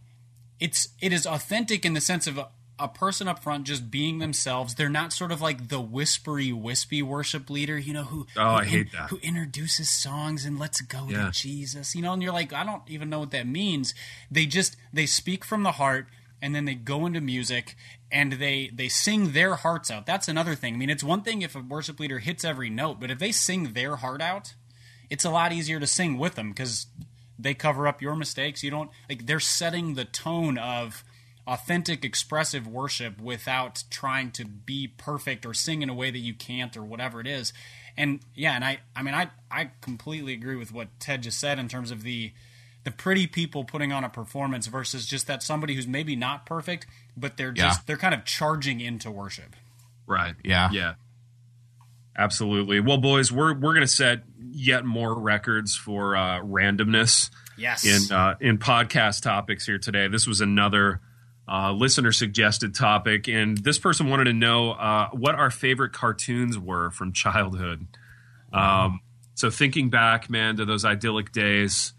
[0.58, 2.38] it's it is authentic in the sense of
[2.80, 4.74] a person up front just being themselves.
[4.74, 8.56] They're not sort of like the whispery, wispy worship leader, you know, who oh, who,
[8.56, 9.10] I hate that.
[9.10, 11.26] who introduces songs and let's go yeah.
[11.26, 13.94] to Jesus, you know, and you're like, I don't even know what that means.
[14.30, 16.06] They just they speak from the heart
[16.42, 17.76] and then they go into music
[18.10, 20.06] and they they sing their hearts out.
[20.06, 20.74] That's another thing.
[20.74, 23.32] I mean, it's one thing if a worship leader hits every note, but if they
[23.32, 24.54] sing their heart out,
[25.08, 26.86] it's a lot easier to sing with them because
[27.38, 28.62] they cover up your mistakes.
[28.62, 31.04] You don't like they're setting the tone of
[31.50, 36.32] authentic expressive worship without trying to be perfect or sing in a way that you
[36.32, 37.52] can't or whatever it is
[37.96, 41.58] and yeah and i i mean i i completely agree with what ted just said
[41.58, 42.30] in terms of the
[42.84, 46.86] the pretty people putting on a performance versus just that somebody who's maybe not perfect,
[47.14, 47.64] but they're Yeah.
[47.64, 49.54] just they're kind of charging into worship.
[50.06, 50.34] Right.
[50.42, 50.70] Yeah.
[50.72, 50.94] Yeah.
[52.16, 52.80] Absolutely.
[52.80, 57.84] Well, boys, we're we're gonna set yet more records for uh, randomness Yes.
[57.84, 60.08] in uh, in podcast topics here today.
[60.08, 61.00] This was another
[61.48, 66.58] uh, listener suggested topic, and this person wanted to know uh, what our favorite cartoons
[66.58, 67.86] were from childhood.
[68.52, 69.00] Um,
[69.34, 71.92] so thinking back, man, to those idyllic days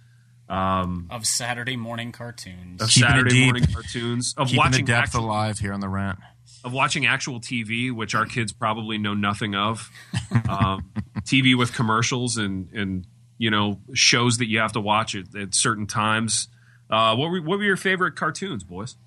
[0.50, 2.82] um, of Saturday morning cartoons.
[2.82, 3.46] of Keeping Saturday deep.
[3.46, 6.20] morning cartoons, of Keeping watching the depth actual, alive here on the rant.
[6.64, 9.90] of watching actual TV, which our kids probably know nothing of.
[10.50, 15.34] Um, TV with commercials and and you know shows that you have to watch at,
[15.36, 16.48] at certain times.
[16.90, 18.98] Uh, what were what were your favorite cartoons, boys?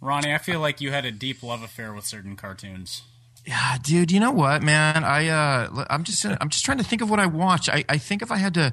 [0.00, 3.02] Ronnie, I feel like you had a deep love affair with certain cartoons.
[3.46, 4.12] Yeah, dude.
[4.12, 5.04] You know what, man?
[5.04, 7.68] I uh, I'm just I'm just trying to think of what I watched.
[7.68, 8.72] I, I think if I had to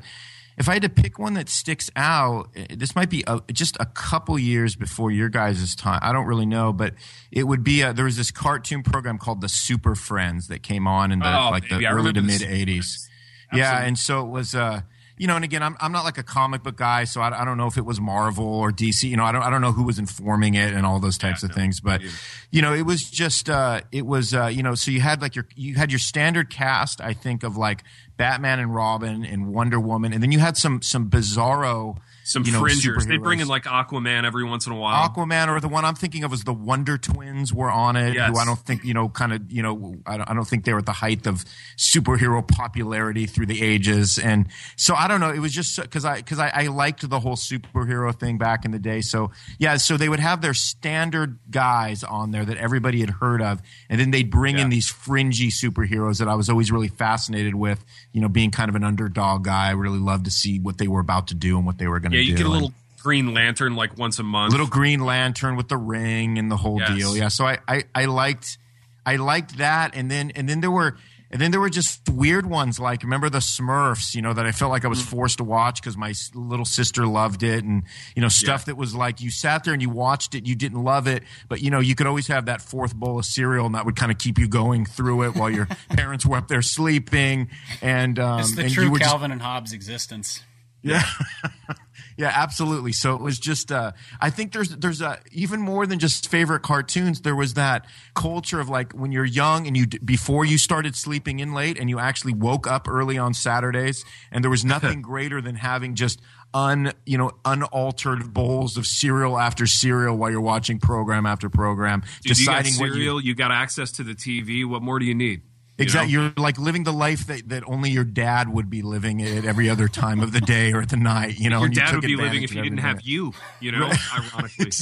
[0.58, 3.78] if I had to pick one that sticks out, eh, this might be a, just
[3.80, 6.00] a couple years before your guys' time.
[6.02, 6.94] I don't really know, but
[7.32, 10.86] it would be a, there was this cartoon program called the Super Friends that came
[10.88, 13.08] on in the Oh, like the I early to mid the '80s.
[13.54, 14.54] Yeah, and so it was.
[14.54, 14.82] Uh,
[15.20, 17.44] you know, and again, I'm I'm not like a comic book guy, so I, I
[17.44, 19.04] don't know if it was Marvel or DC.
[19.04, 21.44] You know, I don't I don't know who was informing it and all those types
[21.44, 21.82] of no, things.
[21.82, 22.14] But either.
[22.52, 25.36] you know, it was just uh, it was uh, you know, so you had like
[25.36, 27.84] your you had your standard cast, I think, of like
[28.16, 31.98] Batman and Robin and Wonder Woman, and then you had some some bizarro
[32.30, 33.08] Some you know, fringers.
[33.08, 35.10] They bring in like Aquaman every once in a while.
[35.10, 38.14] Aquaman, or the one I'm thinking of was the Wonder Twins were on it.
[38.14, 38.30] Yes.
[38.30, 40.64] Who I don't think you know, kind of you know, I don't, I don't think
[40.64, 41.44] they were at the height of
[41.76, 45.32] superhero popularity through the ages, and so I don't know.
[45.32, 48.70] It was just because I because I, I liked the whole superhero thing back in
[48.70, 49.02] the day.
[49.02, 53.42] So yeah, so they would have their standard guys on there that everybody had heard
[53.42, 57.56] of, and then they'd bring in these fringy superheroes that I was always really fascinated
[57.56, 57.84] with.
[58.14, 60.88] You know, being kind of an underdog guy, I really loved to see what they
[60.88, 62.32] were about to do and what they were going to yeah, do.
[62.32, 64.52] you get a little Green Lantern like once a month.
[64.52, 66.98] little green lantern with the ring and the whole Yes.
[66.98, 67.16] deal.
[67.18, 68.58] Yeah, so I, I I liked
[69.06, 70.98] I liked that, and then and then there were.
[71.32, 74.52] And then there were just weird ones like remember the Smurfs, you know, that I
[74.52, 74.90] felt like I Mm.
[74.90, 77.84] was forced to watch because my little sister loved it, and
[78.16, 78.66] you know stuff Yeah.
[78.74, 81.62] that was like you sat there and you watched it, you didn't love it, but
[81.62, 84.12] you know you could always have that fourth bowl of cereal, and that would kind
[84.12, 87.50] of keep you going through it while your parents were up there sleeping,
[87.84, 90.42] and um, It's the and true you were just Calvin and Hobbes existence.
[90.82, 91.04] yeah.
[92.20, 92.92] yeah, absolutely.
[92.92, 96.64] So it was just uh I think there's there's a even more than just favorite
[96.64, 100.98] cartoons, there was that culture of like when you're young and you before you started
[100.98, 104.04] sleeping in late and you actually woke up early on Saturdays
[104.34, 106.20] and there was nothing greater than having just
[106.54, 112.02] un you know unaltered bowls of cereal after cereal while you're watching program after program
[112.24, 114.68] Dude, you got deciding what you cereal, you got access to the TV.
[114.68, 115.44] What more do you need?
[115.80, 116.14] You Exactly.
[116.16, 116.22] know?
[116.24, 119.70] You're like living the life that, that only your dad would be living at every
[119.70, 121.40] other time of the day or at the night.
[121.40, 123.32] You know, Your and you dad took would be living if he didn't have you.
[123.62, 124.72] You know, ironically.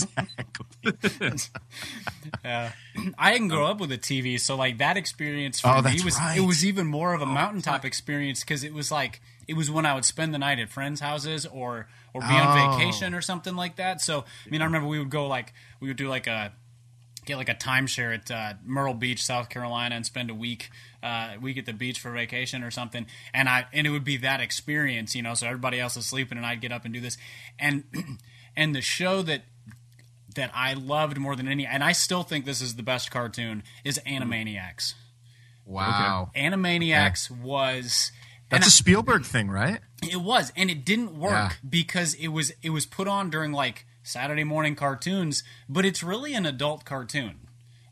[2.44, 2.72] Yeah
[3.18, 6.18] i didn't grow up with a TV, so like that experience for Oh, me was
[6.18, 6.38] right.
[6.38, 9.86] it was even more of a mountaintop experience because it was like it was when
[9.86, 12.36] I would spend the night at friends' houses or or be Oh.
[12.36, 14.02] on vacation or something like that.
[14.02, 16.54] So I mean, I remember we would go like we would do like a
[17.26, 20.70] get like a timeshare at uh, Myrtle Beach, South Carolina, and spend a week
[21.04, 23.06] uh, week at the beach for vacation or something.
[23.34, 25.34] And I and it would be that experience, you know.
[25.34, 27.18] So everybody else is sleeping, and I'd get up and do this.
[27.60, 27.84] And
[28.56, 29.44] and the show that
[30.36, 33.64] that I loved more than any, and I still think this is the best cartoon,
[33.84, 34.94] is Animaniacs.
[35.66, 36.32] Wow.
[36.36, 38.12] Animaniacs was.
[38.52, 39.80] and That's a Spielberg thing, right?
[40.04, 41.52] it was, and it didn't work Yeah.
[41.68, 46.34] because it was it was put on during like Saturday morning cartoons, but it's really
[46.36, 47.47] an adult cartoon.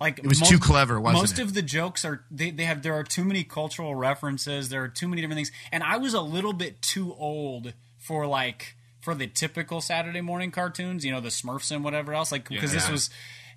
[0.06, 1.42] Like it was too clever, wasn't most it?
[1.42, 4.88] of the jokes are they, they have there are too many cultural references, there are
[4.88, 9.16] too many different things, and I was a little bit too old for like for
[9.16, 12.90] the typical Saturday morning cartoons, you know, the Smurfs and whatever else, like because this
[12.90, 13.10] was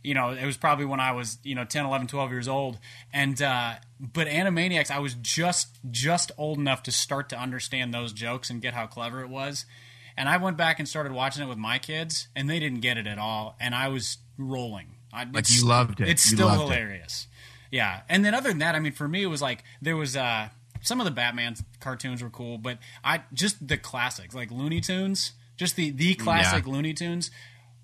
[0.03, 2.79] you know, it was probably when I was, you know, 10, 11, 12 years old.
[3.13, 8.13] And, uh, but Animaniacs, I was just, just old enough to start to understand those
[8.13, 9.65] jokes and get how clever it was.
[10.17, 12.97] And I went back and started watching it with my kids, and they didn't get
[12.97, 13.57] it at all.
[13.61, 14.95] And I was rolling.
[15.13, 16.09] I, Like, you loved it.
[16.09, 16.65] It's You still loved it.
[16.75, 17.27] hilarious.
[17.71, 18.01] Yeah.
[18.09, 20.49] And then other than that, I mean, for me, it was like there was uh,
[20.81, 25.33] some of the Batman cartoons were cool, but I just the classics like Looney Tunes,
[25.57, 27.31] just the the classic Looney Tunes,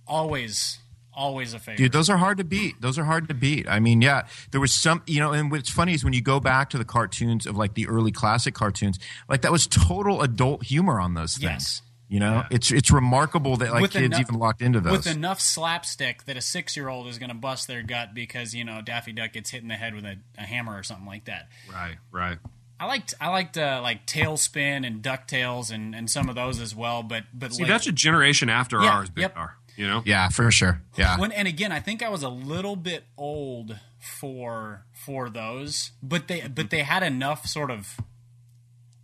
[0.06, 0.78] always
[1.16, 1.76] always a favorite.
[1.78, 2.80] Dude, those are hard to beat.
[2.80, 3.68] Those are hard to beat.
[3.68, 6.40] I mean, yeah, there was some, you know, and what's funny is when you go
[6.40, 10.64] back to the cartoons of like the early classic cartoons, like that was total adult
[10.64, 11.42] humor on those things.
[11.52, 11.82] Yes.
[12.14, 14.92] You know, it's it's remarkable that like With kids enough- even locked into those.
[14.92, 18.54] with enough slapstick that a six year old is going to bust their gut because
[18.54, 21.06] you know Daffy Duck gets hit in the head with a, a hammer or something
[21.06, 21.48] like that.
[21.72, 22.38] Right, right.
[22.78, 26.72] I liked I liked uh, like TaleSpin and Ducktales and and some of those as
[26.72, 27.02] well.
[27.02, 29.32] But but See, like, that's a generation after Yeah, ours, yep.
[29.36, 29.56] R.
[29.76, 30.02] You know?
[30.06, 30.82] Yeah, for sure.
[30.96, 31.18] Yeah.
[31.18, 36.28] when and again, I think I was a little bit old for for those, but
[36.28, 37.96] they but they had enough sort of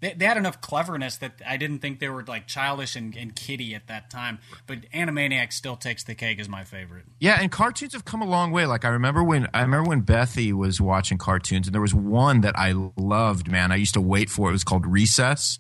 [0.00, 3.34] they, they had enough cleverness that I didn't think they were like childish and, and
[3.34, 4.38] kiddie at that time.
[4.66, 7.04] But Animaniacs still takes the cake as my favorite.
[7.18, 8.66] Yeah, and cartoons have come a long way.
[8.66, 12.40] Like I remember when I remember when Bethy was watching cartoons, and there was one
[12.42, 13.50] that I loved.
[13.50, 14.48] Man, I used to wait for.
[14.48, 15.58] It was called Recess,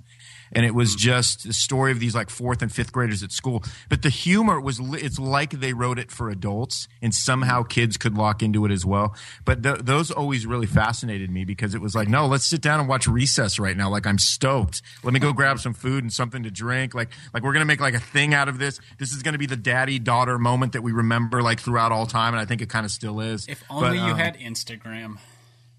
[0.52, 3.62] and it was just the story of these like fourth and fifth graders at school.
[3.88, 8.16] But the humor was it's like they wrote it for adults, and somehow kids could
[8.16, 9.14] lock into it as well.
[9.44, 12.80] But th- those always really fascinated me because it was like, no, let's sit down
[12.80, 13.90] and watch Recess right now.
[13.90, 14.82] Like I'm stoked.
[15.02, 16.94] Let me go grab some food and something to drink.
[16.94, 18.80] Like like we're gonna make like a thing out of this.
[18.98, 22.34] This is gonna be the daddy daughter moment that we remember like throughout all time,
[22.34, 23.46] and I think it kind of still is.
[23.48, 25.18] If only But, you um, had Instagram.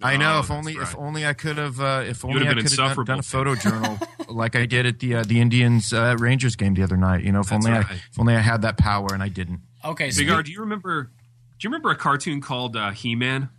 [0.04, 0.36] I know.
[0.36, 2.64] Oh, if that's only, if only I could have, uh, if only would've I could
[2.64, 3.22] have done, done a insufferable.
[3.24, 3.98] photo journal
[4.30, 7.24] like I did at the uh, the Indians uh, Rangers game the other night.
[7.24, 9.62] You know, if That's only I, if only I had that power and I didn't.
[9.84, 11.04] Okay, so Big R, do you remember?
[11.04, 11.10] Do
[11.68, 13.50] you remember a cartoon called uh, He-Man?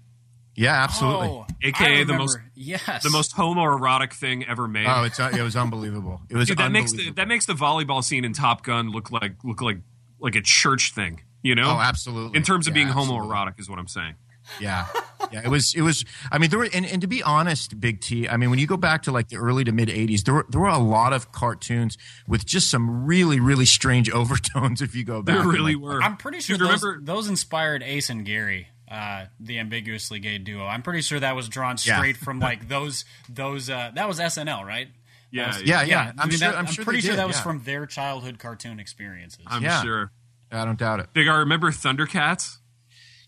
[0.55, 1.29] Yeah, absolutely.
[1.29, 4.87] Oh, AKA I the most- yes The most homoerotic thing ever made.
[4.87, 6.21] Oh, it's uh, it was unbelievable.
[6.29, 7.15] It was Dude, that makes the, unbelievable.
[7.23, 9.79] that makes the volleyball scene in Top Gun look like look like
[10.21, 11.23] like a church thing.
[11.43, 11.71] You know?
[11.77, 12.37] Oh, absolutely.
[12.37, 13.29] In terms of Yeah, being absolutely.
[13.29, 14.15] homoerotic, is what I'm saying.
[14.61, 14.87] Yeah,
[15.33, 15.43] yeah.
[15.45, 15.75] It was.
[15.75, 16.05] It was.
[16.31, 16.69] I mean, there were.
[16.73, 18.29] And, and to be honest, Big T.
[18.29, 20.47] I mean, when you go back to like the early to mid '80s, there were
[20.49, 24.83] there were a lot of cartoons with just some really really strange overtones.
[24.83, 26.03] If you go back, There really like, were.
[26.03, 27.05] I'm pretty sure Dude, those, remember?
[27.05, 30.65] those inspired Ace and Gary, uh, the ambiguously gay duo.
[30.67, 31.97] I'm pretty sure that was drawn Yeah.
[31.97, 33.71] straight from like those those.
[33.71, 34.89] Uh, that was SNL, right?
[35.31, 36.13] Yeah, Yeah, yeah.
[36.19, 36.49] I I'm mean, sure.
[36.51, 37.43] that- I'm I'm sure pretty sure did, that was yeah.
[37.43, 39.41] from their childhood cartoon experiences.
[39.47, 39.83] I'm Yeah.
[39.83, 40.13] sure.
[40.51, 41.11] I don't doubt it.
[41.15, 42.59] Big I remember Thundercats?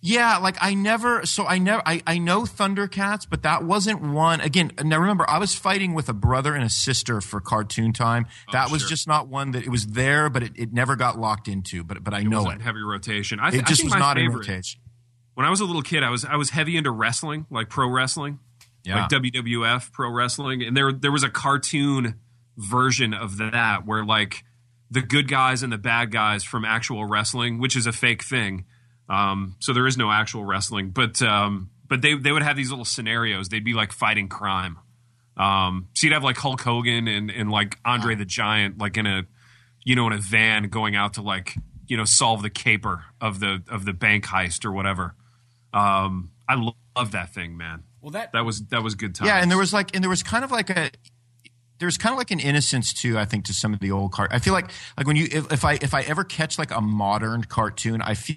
[0.06, 1.24] Yeah, like I never.
[1.24, 1.82] So I never.
[1.86, 4.42] I, I know Thundercats, but that wasn't one.
[4.42, 8.26] Again, now remember, I was fighting with a brother and a sister for cartoon time.
[8.48, 8.90] Oh, that was sure.
[8.90, 11.82] just not one that it was there, but it, it never got locked into.
[11.84, 12.64] But but I know it Wasn't it.
[12.64, 13.40] heavy rotation.
[13.40, 14.46] I, th- It I just think was my not in favorite.
[14.46, 14.80] rotation.
[15.32, 17.88] When I was a little kid, I was I was heavy into wrestling, like pro
[17.88, 18.40] wrestling,
[18.84, 19.00] Yeah.
[19.00, 22.16] like WWF pro wrestling, and there there was a cartoon
[22.58, 24.44] version of that where like
[24.90, 28.66] the good guys and the bad guys from actual wrestling, which is a fake thing.
[29.08, 32.70] Um, so there is no actual wrestling, but um, but they they would have these
[32.70, 33.48] little scenarios.
[33.48, 34.78] They'd be like fighting crime.
[35.36, 39.06] Um, so you'd have like Hulk Hogan and and like Andre the Giant, like in
[39.06, 39.22] a
[39.84, 41.54] you know in a van going out to like
[41.86, 45.14] you know solve the caper of the of the bank heist or whatever.
[45.72, 47.82] Um, I lo- love that thing, man.
[48.00, 49.28] well, that That was that was good times.
[49.28, 50.90] Yeah, and there was like, and there was kind of like a,
[51.78, 53.18] there's kind of like an innocence too.
[53.18, 54.30] I think to some of the old cart.
[54.32, 56.80] I feel like like when you if, if I if I ever catch like a
[56.80, 58.36] modern cartoon, I feel.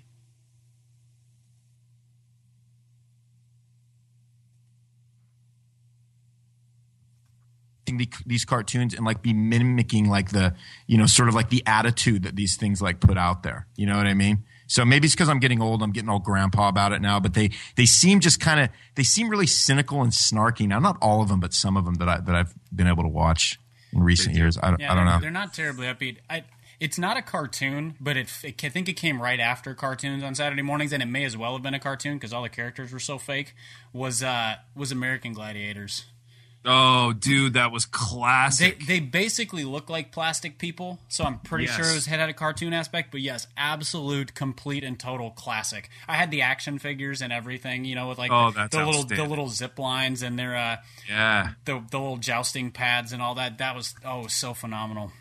[7.96, 10.54] The- these cartoons and like be mimicking like the
[10.88, 13.86] you know sort of like the attitude that these things like put out there you
[13.86, 16.68] know what i mean so maybe it's because i'm getting old i'm getting all grandpa
[16.68, 20.12] about it now but they they seem just kind of they seem really cynical and
[20.12, 22.88] snarky now not all of them but some of them that i that i've been
[22.88, 23.58] able to watch
[23.94, 26.18] in recent years i don't, yeah, I don't know they're not terribly upbeat.
[26.30, 26.44] I,
[26.80, 30.36] it's not a cartoon, but it, it, I think it came right after cartoons on
[30.36, 32.94] Saturday mornings, and it may as well have been a cartoon because all the characters
[32.94, 33.56] were so fake.
[33.94, 36.06] Was uh, was American Gladiators?
[36.66, 38.86] Oh, dude, that was classic.
[38.88, 41.76] they basically look like plastic people, so I'm pretty Yes.
[41.76, 43.12] sure it was had a cartoon aspect.
[43.12, 45.90] But yes, absolute, complete, and total classic.
[46.08, 49.04] I had the action figures and everything, you know, with like Oh, the, the little
[49.04, 50.78] the little zip lines and their uh,
[51.10, 53.58] yeah, the the little jousting pads and all that.
[53.60, 55.12] That was oh, so phenomenal.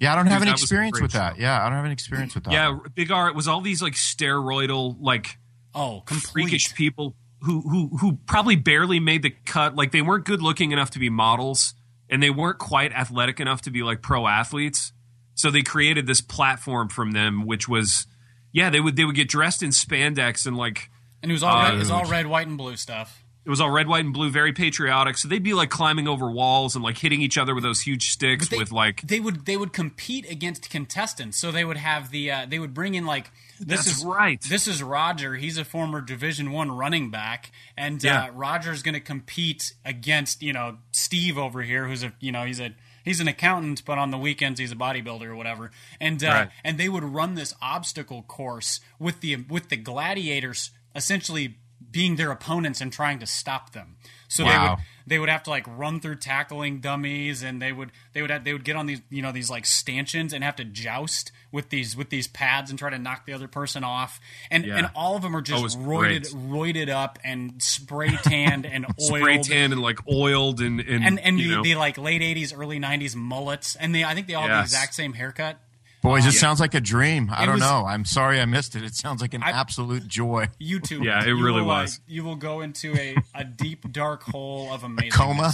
[0.00, 1.42] yeah i don't have Dude, any that was a experience great with that show.
[1.42, 2.76] yeah i don't have any experience with that yeah.
[2.94, 3.28] Big R.
[3.28, 5.38] It was all these like steroidal like
[5.76, 6.44] Oh, complete.
[6.44, 7.14] freakish people
[7.44, 9.74] who who who probably barely made the cut.
[9.76, 11.74] Like they weren't good looking enough to be models,
[12.10, 14.92] and they weren't quite athletic enough to be like pro athletes.
[15.34, 18.06] So they created this platform from them, which was,
[18.52, 20.90] yeah, they would they would get dressed in spandex and like
[21.22, 23.23] And it was all red, it was Uh, all red, white, and blue stuff.
[23.46, 25.18] It was all red, white, and blue, very patriotic.
[25.18, 28.10] So they'd be like climbing over walls and like hitting each other with those huge
[28.10, 31.36] sticks They- with like they would they would compete against contestants.
[31.38, 33.30] So they would have the uh, they would bring in like
[33.60, 34.40] this That's is right.
[34.48, 35.34] This is Roger.
[35.36, 38.24] He's a former Division One running back, and Yeah.
[38.24, 42.44] uh, Roger's going to compete against you know Steve over here, who's a you know
[42.44, 42.74] he's a
[43.04, 45.70] he's an accountant, but on the weekends he's a bodybuilder or whatever.
[46.00, 46.48] And uh, Right.
[46.64, 51.58] and they would run this obstacle course with the with the gladiators essentially
[51.90, 53.96] being their opponents and trying to stop them.
[54.28, 54.50] So Wow.
[54.50, 58.22] they would they would have to like run through tackling dummies, and they would they
[58.22, 60.64] would have, they would get on these you know these like stanchions and have to
[60.64, 64.18] joust with these with these pads and try to knock the other person off.
[64.50, 64.76] And Yeah.
[64.78, 68.86] and all of them are Oh, just it's roided roided up and spray tanned and
[69.00, 69.20] oiled.
[69.20, 72.22] Spray tan and like oiled and and, and and you the, know, the like late
[72.22, 75.60] '80s, early '90s mullets, and they I think they all have the exact same haircut.
[76.04, 77.30] Boys, it sounds like a dream.
[77.32, 77.84] I It don't was- know.
[77.86, 78.82] I'm sorry I missed it.
[78.84, 80.48] It sounds like an I- absolute joy.
[80.60, 81.02] YouTube.
[81.04, 82.00] Yeah, it You really will, uh, was.
[82.06, 85.52] you will go into a, a deep dark hole of amazing coma?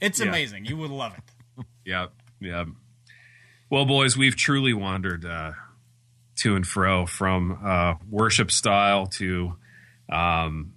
[0.00, 0.26] It's Yeah.
[0.26, 0.66] amazing.
[0.66, 1.64] You would love it.
[1.84, 2.06] Yeah,
[2.40, 2.64] yeah.
[3.70, 5.52] Well, boys, we've truly wandered uh,
[6.38, 9.54] to and fro from uh, worship style to
[10.10, 10.72] um,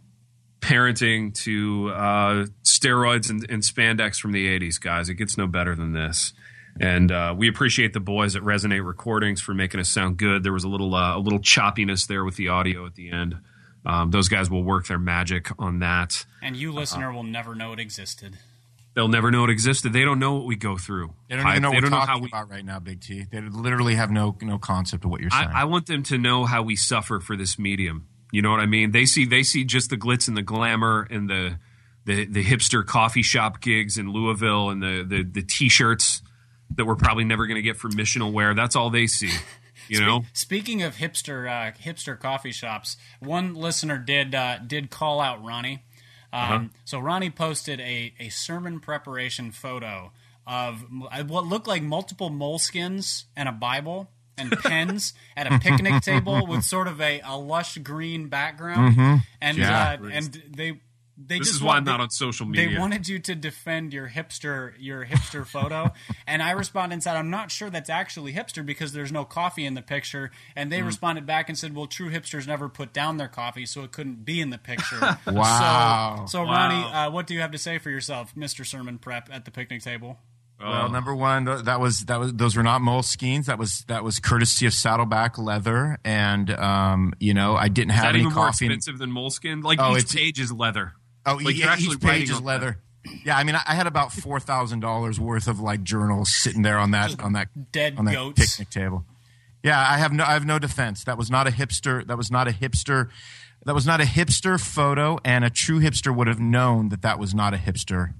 [0.62, 5.10] parenting to uh, steroids and, and spandex from the '80s, guys.
[5.10, 6.34] It gets no better than this.
[6.80, 10.44] And uh, we appreciate the boys at Resonate Recordings for making us sound good.
[10.44, 13.36] There was a little uh, a little choppiness there with the audio at the end.
[13.86, 16.26] Um, those guys will work their magic on that.
[16.42, 16.80] And you, Uh-huh.
[16.80, 18.38] listener, will never know it existed.
[18.96, 19.94] They'll never know it existed.
[19.94, 21.14] They don't know what we go through.
[21.30, 23.26] They don't even know I- what we're talking how we, about right now, Big T.
[23.32, 25.50] They literally have no no concept of what you're saying.
[25.54, 28.08] I, I want them to know how we suffer for this medium.
[28.32, 28.92] You know what I mean?
[28.92, 31.60] They see they see just the glitz and the glamour and the
[32.06, 36.22] the, the hipster coffee shop gigs in Louisville and the the, the t-shirts
[36.76, 38.54] that we're probably never going to get for missional wear.
[38.54, 39.32] That's all they see.
[39.88, 40.24] You know?
[40.34, 45.84] Speaking of hipster uh, hipster coffee shops, one listener did uh, did call out Ronnie.
[46.32, 46.64] Um, Uh-huh.
[46.86, 50.12] So Ronnie posted a, a sermon preparation photo
[50.46, 50.84] of
[51.28, 56.64] what looked like multiple moleskins and a Bible and pens at a picnic table with
[56.64, 59.22] sort of a, a lush green background.
[59.42, 59.98] And Yeah.
[60.02, 60.82] uh, and they
[61.22, 62.70] they This just is why I'm not they- on social media.
[62.70, 65.92] They wanted you to defend your hipster your hipster photo,
[66.28, 69.66] and I responded and said, "I'm not sure that's actually hipster because there's no coffee
[69.66, 73.18] in the picture." And they responded back and said, "Well, true hipsters never put down
[73.18, 76.26] their coffee, so it couldn't be in the picture." Wow.
[76.28, 76.52] So, so Wow.
[76.54, 79.52] Ronnie, uh, what do you have to say for yourself, Mister Sermon Prep, at the
[79.52, 80.18] picnic table?
[80.60, 80.88] Well, Oh.
[80.88, 83.46] number one, th- that was that was those were not moleskines.
[83.46, 87.96] That was that was courtesy of Saddleback Leather, and um, you know I didn't is
[87.96, 88.66] have that any even more coffee.
[88.66, 89.62] in- expensive than moleskin?
[89.62, 90.94] Like Oh, each it's- page is leather.
[91.26, 92.80] Oh, like yeah, you're actually each page is leather.
[93.26, 96.62] Yeah, I mean, I I had about four thousand dollars worth of like journals sitting
[96.62, 98.58] there on that on that Dead on that goats.
[98.58, 99.06] picnic table.
[99.64, 101.04] Yeah, I have no I have no defense.
[101.04, 102.06] That was not a hipster.
[102.06, 103.10] That was not a hipster.
[103.66, 107.20] That was not a hipster photo, and a true hipster would have known that that
[107.20, 108.14] was not a hipster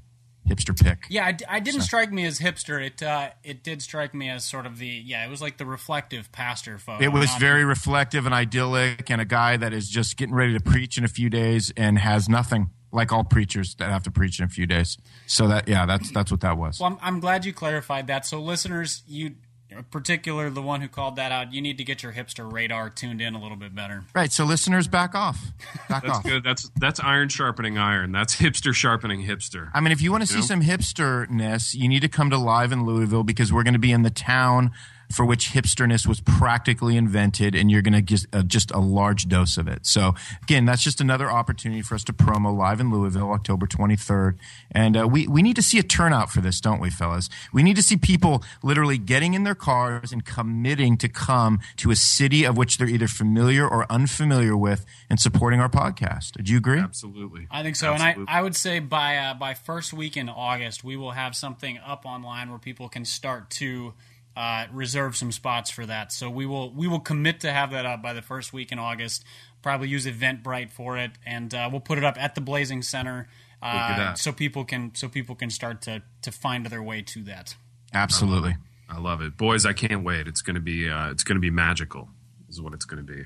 [0.50, 1.06] hipster pick.
[1.10, 2.84] Yeah, I didn't strike me as hipster.
[2.84, 5.26] It uh, it did strike me as sort of the yeah.
[5.26, 7.04] It was like the reflective pastor photo.
[7.04, 10.64] It was very reflective and idyllic, and a guy that is just getting ready to
[10.64, 14.40] preach in a few days and has nothing, like all preachers that have to preach
[14.40, 14.98] in a few days.
[15.28, 16.80] So that, yeah, that's that's what that was.
[16.80, 18.26] Well, I'm, I'm glad you clarified that.
[18.26, 19.36] So, listeners, you,
[19.70, 22.90] in particular, the one who called that out, you need to get your hipster radar
[22.90, 24.04] tuned in a little bit better.
[24.16, 24.32] Right.
[24.32, 25.40] So listeners, back off.
[25.90, 26.24] Back That's off.
[26.24, 26.44] good.
[26.44, 28.12] That's that's iron sharpening iron.
[28.12, 29.70] That's hipster sharpening hipster.
[29.74, 30.46] I mean, if you want to see know?
[30.46, 33.92] some hipsterness, you need to come to Live in Louisville because we're going to be
[33.92, 34.72] in the town
[35.12, 39.28] for which hipsterness was practically invented, and you're going to get uh, just a large
[39.28, 39.86] dose of it.
[39.86, 44.38] So, again, that's just another opportunity for us to promo Live in Louisville, October 23rd.
[44.72, 47.30] And uh, we, we need to see a turnout for this, don't we, fellas?
[47.52, 51.90] We need to see people literally getting in their cars and committing to come to
[51.90, 56.44] a city of which they're either familiar or unfamiliar with and supporting our podcast.
[56.44, 56.80] Do you agree?
[56.80, 57.48] Absolutely.
[57.50, 58.22] I think so, Absolutely.
[58.22, 61.36] and I, I would say by uh, by first week in August, we will have
[61.36, 63.94] something up online where people can start to
[64.40, 66.14] uh, reserve some spots for that.
[66.14, 68.80] So we will we will commit to have that up by the first week in
[68.80, 69.26] August.
[69.62, 73.28] Probably use Eventbrite for it, and uh, we'll put it up at the Blazing Center,
[73.62, 77.58] uh, so people can so people can start to to find their way to that.
[77.94, 78.56] Absolutely.
[78.90, 79.66] I love it, boys.
[79.66, 80.26] I can't wait.
[80.26, 82.08] It's gonna be uh, it's gonna be magical.
[82.48, 83.24] Is what it's gonna be.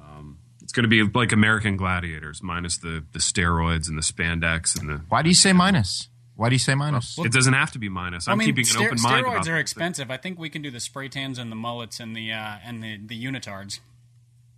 [0.00, 4.88] Um, it's gonna be like American Gladiators minus the the steroids and the spandex and
[4.88, 5.02] the.
[5.10, 6.08] Why do you say minus?
[6.36, 7.18] Why do you say minus?
[7.18, 8.28] It doesn't have to be minus.
[8.28, 9.24] I'm I mean, keeping an ster- open mind.
[9.24, 9.60] steroids about are this.
[9.62, 10.10] expensive.
[10.10, 12.82] I think we can do the spray tans and the mullets and the uh, and
[12.82, 13.80] the the unitards.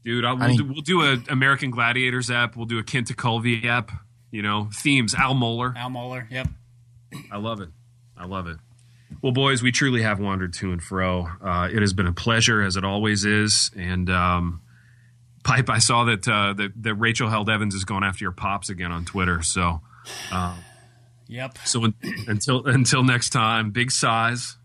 [0.05, 0.25] dude.
[0.25, 2.57] I'll, we'll, I mean- do, we'll do a American Gladiators app.
[2.57, 3.93] We'll do a Kenta Culvey app.
[4.31, 5.15] You know, themes.
[5.15, 5.75] Al Mohler.
[5.77, 6.49] Al Mohler, yep.
[7.33, 7.71] I love it.
[8.17, 8.59] I love it.
[9.23, 11.29] Well, boys, we truly have wandered to and fro.
[11.43, 13.71] Uh, it has been a pleasure, as it always is.
[13.75, 14.61] And um,
[15.45, 18.69] Pipe, I saw that, uh, that that Rachel Held Evans is going after your pops
[18.69, 19.41] again on Twitter.
[19.43, 19.81] So,
[21.29, 21.59] Yep.
[21.65, 21.95] so un-
[22.27, 24.57] until until next time, big size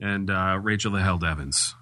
[0.00, 1.74] and uh, Rachel the Held Evans.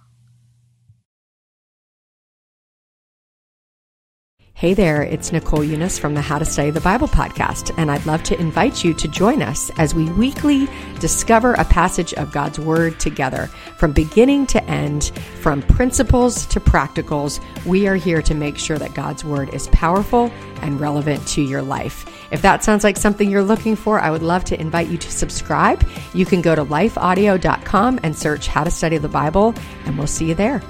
[4.60, 8.04] Hey there, it's Nicole Unice from the How to Study the Bible podcast, and I'd
[8.04, 10.68] love to invite you to join us as we weekly
[10.98, 13.46] discover a passage of God's Word together.
[13.78, 18.92] From beginning to end, from principles to practicals, we are here to make sure that
[18.92, 20.30] God's Word is powerful
[20.60, 22.19] and relevant to your life.
[22.30, 25.10] If that sounds like something you're looking for, I would love to invite you to
[25.10, 25.86] subscribe.
[26.14, 29.54] You can go to lifeaudio.com and search How to Study the Bible,
[29.84, 30.62] and we'll see you there.